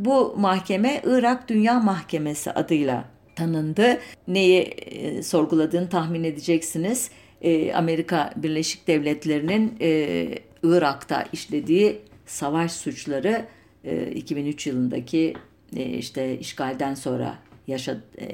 Bu 0.00 0.34
mahkeme 0.38 1.02
Irak 1.04 1.48
Dünya 1.48 1.80
Mahkemesi 1.80 2.50
adıyla 2.52 3.04
tanındı. 3.36 3.98
Neyi 4.28 4.60
e, 4.60 5.22
sorguladığını 5.22 5.88
tahmin 5.88 6.24
edeceksiniz. 6.24 7.10
E, 7.40 7.72
Amerika 7.72 8.32
Birleşik 8.36 8.86
Devletleri'nin 8.86 9.76
e, 9.80 10.28
Irak'ta 10.62 11.24
işlediği 11.32 11.98
savaş 12.26 12.72
suçları 12.72 13.46
e, 13.84 14.10
2003 14.10 14.66
yılındaki 14.66 15.34
e, 15.76 15.84
işte 15.84 16.38
işgalden 16.38 16.94
sonra 16.94 17.38
yaşa, 17.66 18.00
e, 18.20 18.26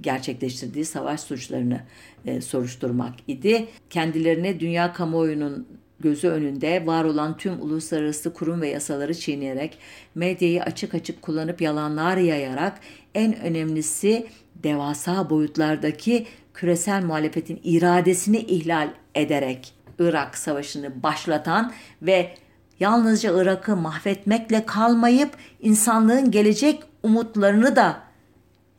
gerçekleştirdiği 0.00 0.84
savaş 0.84 1.20
suçlarını 1.20 1.80
e, 2.26 2.40
soruşturmak 2.40 3.14
idi. 3.28 3.66
Kendilerine 3.90 4.60
dünya 4.60 4.92
kamuoyunun 4.92 5.66
gözü 6.00 6.28
önünde 6.28 6.86
var 6.86 7.04
olan 7.04 7.36
tüm 7.36 7.62
uluslararası 7.62 8.32
kurum 8.32 8.60
ve 8.60 8.68
yasaları 8.68 9.14
çiğneyerek, 9.14 9.78
medyayı 10.14 10.62
açık 10.62 10.94
açık 10.94 11.22
kullanıp 11.22 11.60
yalanlar 11.60 12.16
yayarak, 12.16 12.80
en 13.14 13.40
önemlisi 13.40 14.26
devasa 14.62 15.30
boyutlardaki 15.30 16.26
küresel 16.54 17.04
muhalefetin 17.04 17.60
iradesini 17.64 18.38
ihlal 18.38 18.88
ederek 19.14 19.74
Irak 19.98 20.38
Savaşı'nı 20.38 21.02
başlatan 21.02 21.72
ve 22.02 22.34
yalnızca 22.80 23.42
Irak'ı 23.42 23.76
mahvetmekle 23.76 24.66
kalmayıp 24.66 25.30
insanlığın 25.60 26.30
gelecek 26.30 26.82
umutlarını 27.02 27.76
da 27.76 28.02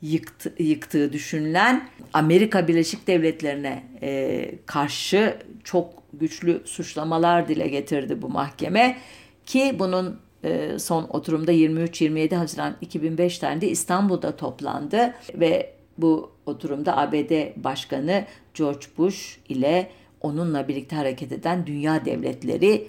yıktı, 0.02 0.54
yıktığı 0.60 1.14
düşünülen 1.14 1.90
Amerika 2.14 2.68
Birleşik 2.68 3.08
Devletleri'ne 3.08 3.84
e, 4.02 4.52
karşı 4.66 5.38
çok 5.64 6.04
güçlü 6.14 6.62
suçlamalar 6.66 7.48
dile 7.48 7.68
getirdi 7.68 8.22
bu 8.22 8.30
mahkeme 8.30 8.98
ki 9.46 9.76
bunun 9.80 10.20
e, 10.44 10.80
son 10.80 11.04
oturumda 11.10 11.54
23-27 11.54 12.36
Haziran 12.36 12.76
2005 12.82 13.40
tarihinde 13.40 13.70
İstanbul'da 13.70 14.36
toplandı 14.36 15.14
ve 15.36 15.74
bu 15.98 16.32
oturumda 16.46 16.98
ABD 16.98 17.64
Başkanı 17.64 18.26
George 18.54 18.86
Bush 18.98 19.40
ile 19.50 19.90
onunla 20.22 20.68
birlikte 20.68 20.96
hareket 20.96 21.32
eden 21.32 21.68
dünya 21.68 22.06
devletleri 22.06 22.88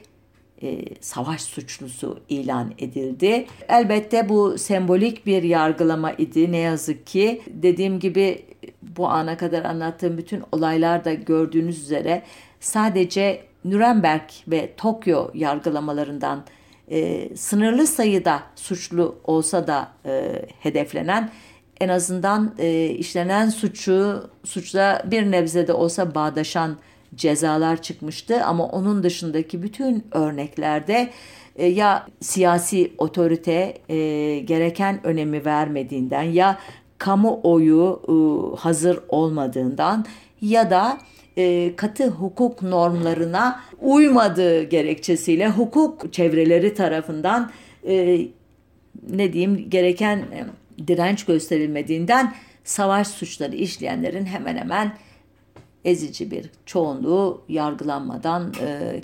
e, 0.62 0.84
savaş 1.00 1.42
suçlusu 1.42 2.20
ilan 2.28 2.72
edildi. 2.78 3.46
Elbette 3.68 4.28
bu 4.28 4.58
sembolik 4.58 5.26
bir 5.26 5.42
yargılama 5.42 6.12
idi 6.12 6.52
ne 6.52 6.58
yazık 6.58 7.06
ki. 7.06 7.42
Dediğim 7.46 7.98
gibi 7.98 8.42
bu 8.82 9.08
ana 9.08 9.36
kadar 9.36 9.64
anlattığım 9.64 10.18
bütün 10.18 10.42
olaylarda 10.52 11.14
gördüğünüz 11.14 11.82
üzere 11.82 12.22
sadece 12.60 13.40
Nürnberg 13.64 14.30
ve 14.48 14.72
Tokyo 14.76 15.30
yargılamalarından 15.34 16.44
e, 16.92 17.28
sınırlı 17.36 17.86
sayıda 17.86 18.42
suçlu 18.56 19.18
olsa 19.24 19.66
da 19.66 19.88
e, 20.06 20.42
hedeflenen 20.60 21.30
en 21.80 21.88
azından 21.88 22.54
e, 22.58 22.84
işlenen 22.84 23.48
suçu 23.48 24.30
suçla 24.44 25.02
bir 25.06 25.30
nebze 25.30 25.66
de 25.66 25.72
olsa 25.72 26.14
bağdaşan 26.14 26.76
cezalar 27.14 27.82
çıkmıştı. 27.82 28.44
Ama 28.44 28.66
onun 28.66 29.02
dışındaki 29.02 29.62
bütün 29.62 30.06
örneklerde 30.12 31.10
e, 31.56 31.66
ya 31.66 32.06
siyasi 32.20 32.92
otorite 32.98 33.78
e, 33.88 34.38
gereken 34.38 35.06
önemi 35.06 35.44
vermediğinden 35.44 36.22
ya 36.22 36.58
kamuoyu 36.98 38.02
e, 38.08 38.14
hazır 38.56 39.00
olmadığından 39.08 40.04
ya 40.40 40.70
da 40.70 40.98
e, 41.36 41.76
katı 41.76 42.08
hukuk 42.08 42.62
normlarına 42.62 43.60
uymadığı 43.80 44.62
gerekçesiyle 44.62 45.48
hukuk 45.48 46.12
çevreleri 46.12 46.74
tarafından 46.74 47.50
e, 47.86 48.26
ne 49.10 49.32
diyeyim 49.32 49.70
gereken 49.70 50.16
e, 50.16 50.46
direnç 50.86 51.24
gösterilmediğinden 51.24 52.34
savaş 52.64 53.08
suçları 53.08 53.56
işleyenlerin 53.56 54.26
hemen 54.26 54.56
hemen 54.56 54.92
ezici 55.84 56.30
bir 56.30 56.50
çoğunluğu 56.66 57.42
yargılanmadan 57.48 58.52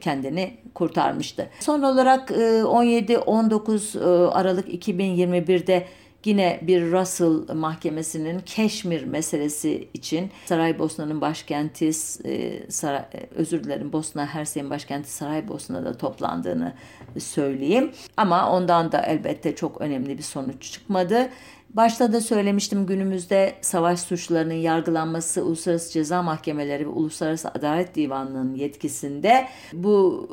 kendini 0.00 0.52
kurtarmıştı. 0.78 1.48
Son 1.60 1.82
olarak 1.82 2.30
e, 2.30 2.34
17-19 2.34 3.98
e, 3.98 4.30
Aralık 4.30 4.68
2021'de 4.68 5.86
Yine 6.28 6.58
bir 6.62 6.92
Russell 6.92 7.54
mahkemesinin 7.54 8.40
Keşmir 8.40 9.04
meselesi 9.04 9.88
için 9.94 10.30
Saraybosna'nın 10.46 11.20
başkenti 11.20 11.90
e, 12.24 12.70
Saray, 12.70 13.00
e, 13.00 13.28
özür 13.34 13.64
dilerim 13.64 13.92
Bosna 13.92 14.26
Hersey'in 14.26 14.70
başkenti 14.70 15.12
Saraybosna'da 15.12 15.96
toplandığını 15.96 16.72
söyleyeyim. 17.18 17.90
Ama 18.16 18.52
ondan 18.52 18.92
da 18.92 19.02
elbette 19.02 19.54
çok 19.54 19.80
önemli 19.80 20.18
bir 20.18 20.22
sonuç 20.22 20.72
çıkmadı. 20.72 21.28
Başta 21.70 22.12
da 22.12 22.20
söylemiştim 22.20 22.86
günümüzde 22.86 23.54
savaş 23.60 24.00
suçlarının 24.00 24.54
yargılanması 24.54 25.44
Uluslararası 25.44 25.92
Ceza 25.92 26.22
Mahkemeleri 26.22 26.84
ve 26.84 26.90
Uluslararası 26.90 27.48
Adalet 27.48 27.94
Divanı'nın 27.94 28.54
yetkisinde. 28.54 29.48
Bu 29.72 30.28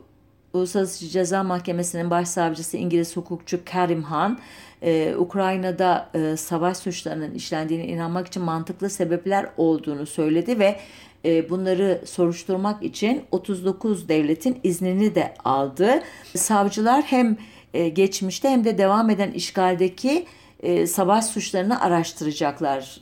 Uluslararası 0.56 1.08
Ceza 1.08 1.44
Mahkemesi'nin 1.44 2.10
başsavcısı 2.10 2.78
İngiliz 2.78 3.16
hukukçu 3.16 3.60
Karim 3.66 4.04
Han, 4.04 4.40
e, 4.82 5.16
Ukrayna'da 5.18 6.10
e, 6.14 6.38
savaş 6.38 6.78
suçlarının 6.78 7.34
işlendiğine 7.34 7.88
inanmak 7.88 8.28
için 8.28 8.44
mantıklı 8.44 8.90
sebepler 8.90 9.50
olduğunu 9.58 10.06
söyledi 10.06 10.60
ve 10.60 10.80
e, 11.26 11.50
bunları 11.50 12.02
soruşturmak 12.06 12.84
için 12.84 13.24
39 13.32 14.10
devletin 14.10 14.60
iznini 14.64 15.16
de 15.16 15.34
aldı. 15.44 16.02
Savcılar 16.36 17.02
hem 17.02 17.38
e, 17.74 17.90
geçmişte 17.90 18.50
hem 18.50 18.66
de 18.66 18.78
devam 18.78 19.10
eden 19.10 19.32
işgaldeki 19.32 20.26
e, 20.60 20.88
savaş 20.88 21.26
suçlarını 21.26 21.82
araştıracaklar 21.82 23.02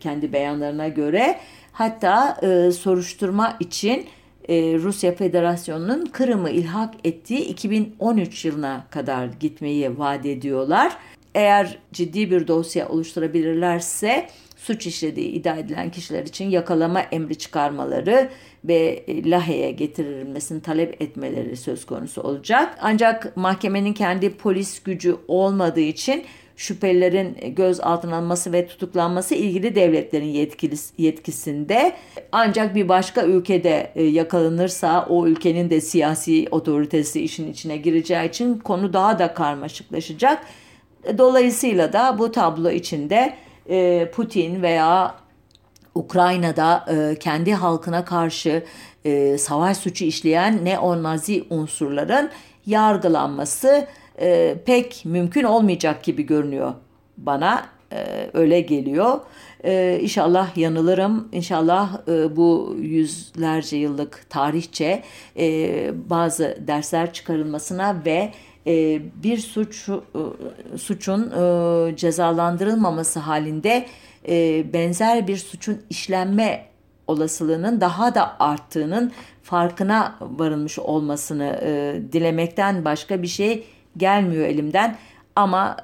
kendi 0.00 0.32
beyanlarına 0.32 0.88
göre. 0.88 1.38
Hatta 1.72 2.40
soruşturma 2.72 3.56
için 3.60 4.06
Rusya 4.48 5.14
Federasyonu'nun 5.14 6.06
Kırım'ı 6.06 6.50
ilhak 6.50 6.94
ettiği 7.04 7.40
2013 7.40 8.44
yılına 8.44 8.86
kadar 8.90 9.26
gitmeyi 9.40 9.98
vaat 9.98 10.26
ediyorlar. 10.26 10.96
Eğer 11.34 11.78
ciddi 11.92 12.30
bir 12.30 12.48
dosya 12.48 12.88
oluşturabilirlerse 12.88 14.28
suç 14.56 14.86
işlediği 14.86 15.28
iddia 15.28 15.56
edilen 15.56 15.90
kişiler 15.90 16.22
için 16.22 16.50
yakalama 16.50 17.00
emri 17.00 17.38
çıkarmaları 17.38 18.28
ve 18.64 19.04
Lahey'e 19.08 19.70
getirilmesini 19.70 20.62
talep 20.62 21.02
etmeleri 21.02 21.56
söz 21.56 21.86
konusu 21.86 22.20
olacak. 22.22 22.78
Ancak 22.80 23.36
mahkemenin 23.36 23.92
kendi 23.92 24.36
polis 24.36 24.82
gücü 24.82 25.16
olmadığı 25.28 25.80
için 25.80 26.24
şüphelilerin 26.58 27.54
gözaltına 27.56 28.36
ve 28.52 28.66
tutuklanması 28.66 29.34
ilgili 29.34 29.74
devletlerin 29.74 30.26
yetkilisi, 30.26 31.02
yetkisinde. 31.02 31.92
Ancak 32.32 32.74
bir 32.74 32.88
başka 32.88 33.22
ülkede 33.22 33.92
e, 33.94 34.02
yakalanırsa 34.02 35.06
o 35.08 35.26
ülkenin 35.26 35.70
de 35.70 35.80
siyasi 35.80 36.48
otoritesi 36.50 37.20
işin 37.20 37.52
içine 37.52 37.76
gireceği 37.76 38.28
için 38.28 38.58
konu 38.58 38.92
daha 38.92 39.18
da 39.18 39.34
karmaşıklaşacak. 39.34 40.42
Dolayısıyla 41.18 41.92
da 41.92 42.18
bu 42.18 42.32
tablo 42.32 42.70
içinde 42.70 43.34
e, 43.68 44.10
Putin 44.14 44.62
veya 44.62 45.14
Ukrayna'da 45.94 46.84
e, 46.90 47.18
kendi 47.18 47.54
halkına 47.54 48.04
karşı 48.04 48.64
savaş 49.38 49.76
suçu 49.76 50.04
işleyen 50.04 50.64
neo-nazi 50.64 51.44
unsurların 51.50 52.30
yargılanması 52.66 53.86
pek 54.64 55.02
mümkün 55.04 55.44
olmayacak 55.44 56.04
gibi 56.04 56.22
görünüyor 56.22 56.74
bana 57.16 57.66
öyle 58.32 58.60
geliyor. 58.60 59.20
İnşallah 60.00 60.56
yanılırım. 60.56 61.28
İnşallah 61.32 62.06
bu 62.36 62.76
yüzlerce 62.80 63.76
yıllık 63.76 64.30
tarihçe 64.30 65.02
bazı 66.10 66.58
dersler 66.66 67.12
çıkarılmasına 67.12 68.02
ve 68.06 68.32
e, 68.68 69.00
bir 69.22 69.38
suç 69.38 69.88
e, 69.88 70.78
suçun 70.78 71.30
e, 71.30 71.96
cezalandırılmaması 71.96 73.18
halinde 73.18 73.86
benzer 74.72 75.28
bir 75.28 75.36
suçun 75.36 75.82
işlenme 75.90 76.64
olasılığının 77.06 77.80
daha 77.80 78.14
da 78.14 78.40
arttığının 78.40 79.12
farkına 79.42 80.14
varılmış 80.20 80.78
olmasını 80.78 81.60
dilemekten 82.12 82.84
başka 82.84 83.22
bir 83.22 83.26
şey 83.26 83.64
gelmiyor 83.98 84.46
elimden. 84.46 84.96
Ama 85.36 85.76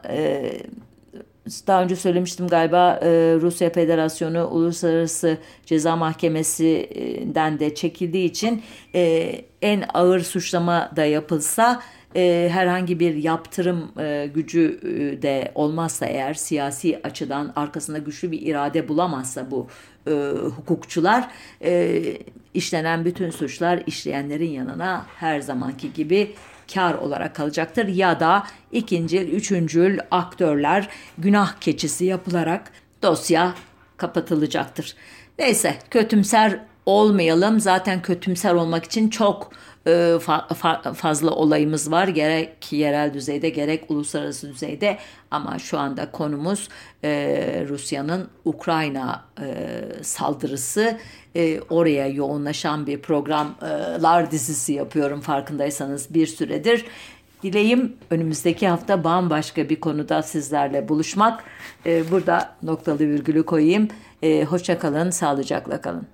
daha 1.66 1.82
önce 1.82 1.96
söylemiştim 1.96 2.48
galiba 2.48 3.00
Rusya 3.40 3.70
Federasyonu 3.70 4.46
Uluslararası 4.46 5.38
Ceza 5.66 5.96
Mahkemesi'nden 5.96 7.60
de 7.60 7.74
çekildiği 7.74 8.30
için 8.30 8.62
en 9.62 9.84
ağır 9.94 10.20
suçlama 10.20 10.90
da 10.96 11.04
yapılsa 11.04 11.82
e, 12.16 12.48
herhangi 12.52 13.00
bir 13.00 13.14
yaptırım 13.14 13.92
e, 13.98 14.30
gücü 14.34 14.80
e, 14.82 15.22
de 15.22 15.52
olmazsa 15.54 16.06
eğer 16.06 16.34
siyasi 16.34 17.00
açıdan 17.04 17.52
arkasında 17.56 17.98
güçlü 17.98 18.32
bir 18.32 18.42
irade 18.42 18.88
bulamazsa 18.88 19.50
bu 19.50 19.66
e, 20.06 20.10
hukukçular 20.56 21.30
e, 21.64 22.02
işlenen 22.54 23.04
bütün 23.04 23.30
suçlar 23.30 23.82
işleyenlerin 23.86 24.50
yanına 24.50 25.06
her 25.16 25.40
zamanki 25.40 25.92
gibi 25.92 26.34
kar 26.74 26.94
olarak 26.94 27.34
kalacaktır 27.34 27.88
ya 27.88 28.20
da 28.20 28.46
ikincil, 28.72 29.28
üçüncül 29.28 29.98
aktörler 30.10 30.88
günah 31.18 31.52
keçisi 31.60 32.04
yapılarak 32.04 32.72
dosya 33.02 33.54
kapatılacaktır. 33.96 34.94
Neyse 35.38 35.78
kötümser 35.90 36.60
olmayalım. 36.86 37.60
Zaten 37.60 38.02
kötümser 38.02 38.54
olmak 38.54 38.84
için 38.84 39.08
çok 39.08 39.50
e, 39.86 40.18
fazla 40.94 41.30
olayımız 41.30 41.90
var. 41.90 42.08
Gerek 42.08 42.72
yerel 42.72 43.14
düzeyde 43.14 43.48
gerek 43.48 43.90
uluslararası 43.90 44.48
düzeyde 44.48 44.98
ama 45.30 45.58
şu 45.58 45.78
anda 45.78 46.10
konumuz 46.10 46.68
e, 47.04 47.64
Rusya'nın 47.68 48.28
Ukrayna 48.44 49.24
e, 49.40 49.82
saldırısı. 50.02 50.98
Oraya 51.70 52.06
yoğunlaşan 52.06 52.86
bir 52.86 53.02
programlar 53.02 54.30
dizisi 54.30 54.72
yapıyorum 54.72 55.20
farkındaysanız 55.20 56.14
bir 56.14 56.26
süredir. 56.26 56.84
Dileğim 57.42 57.96
önümüzdeki 58.10 58.68
hafta 58.68 59.04
bambaşka 59.04 59.68
bir 59.68 59.80
konuda 59.80 60.22
sizlerle 60.22 60.88
buluşmak. 60.88 61.44
Burada 61.84 62.54
noktalı 62.62 62.98
virgülü 62.98 63.46
koyayım. 63.46 63.88
Hoşça 64.48 64.78
kalın, 64.78 65.10
sağlıcakla 65.10 65.80
kalın. 65.80 66.13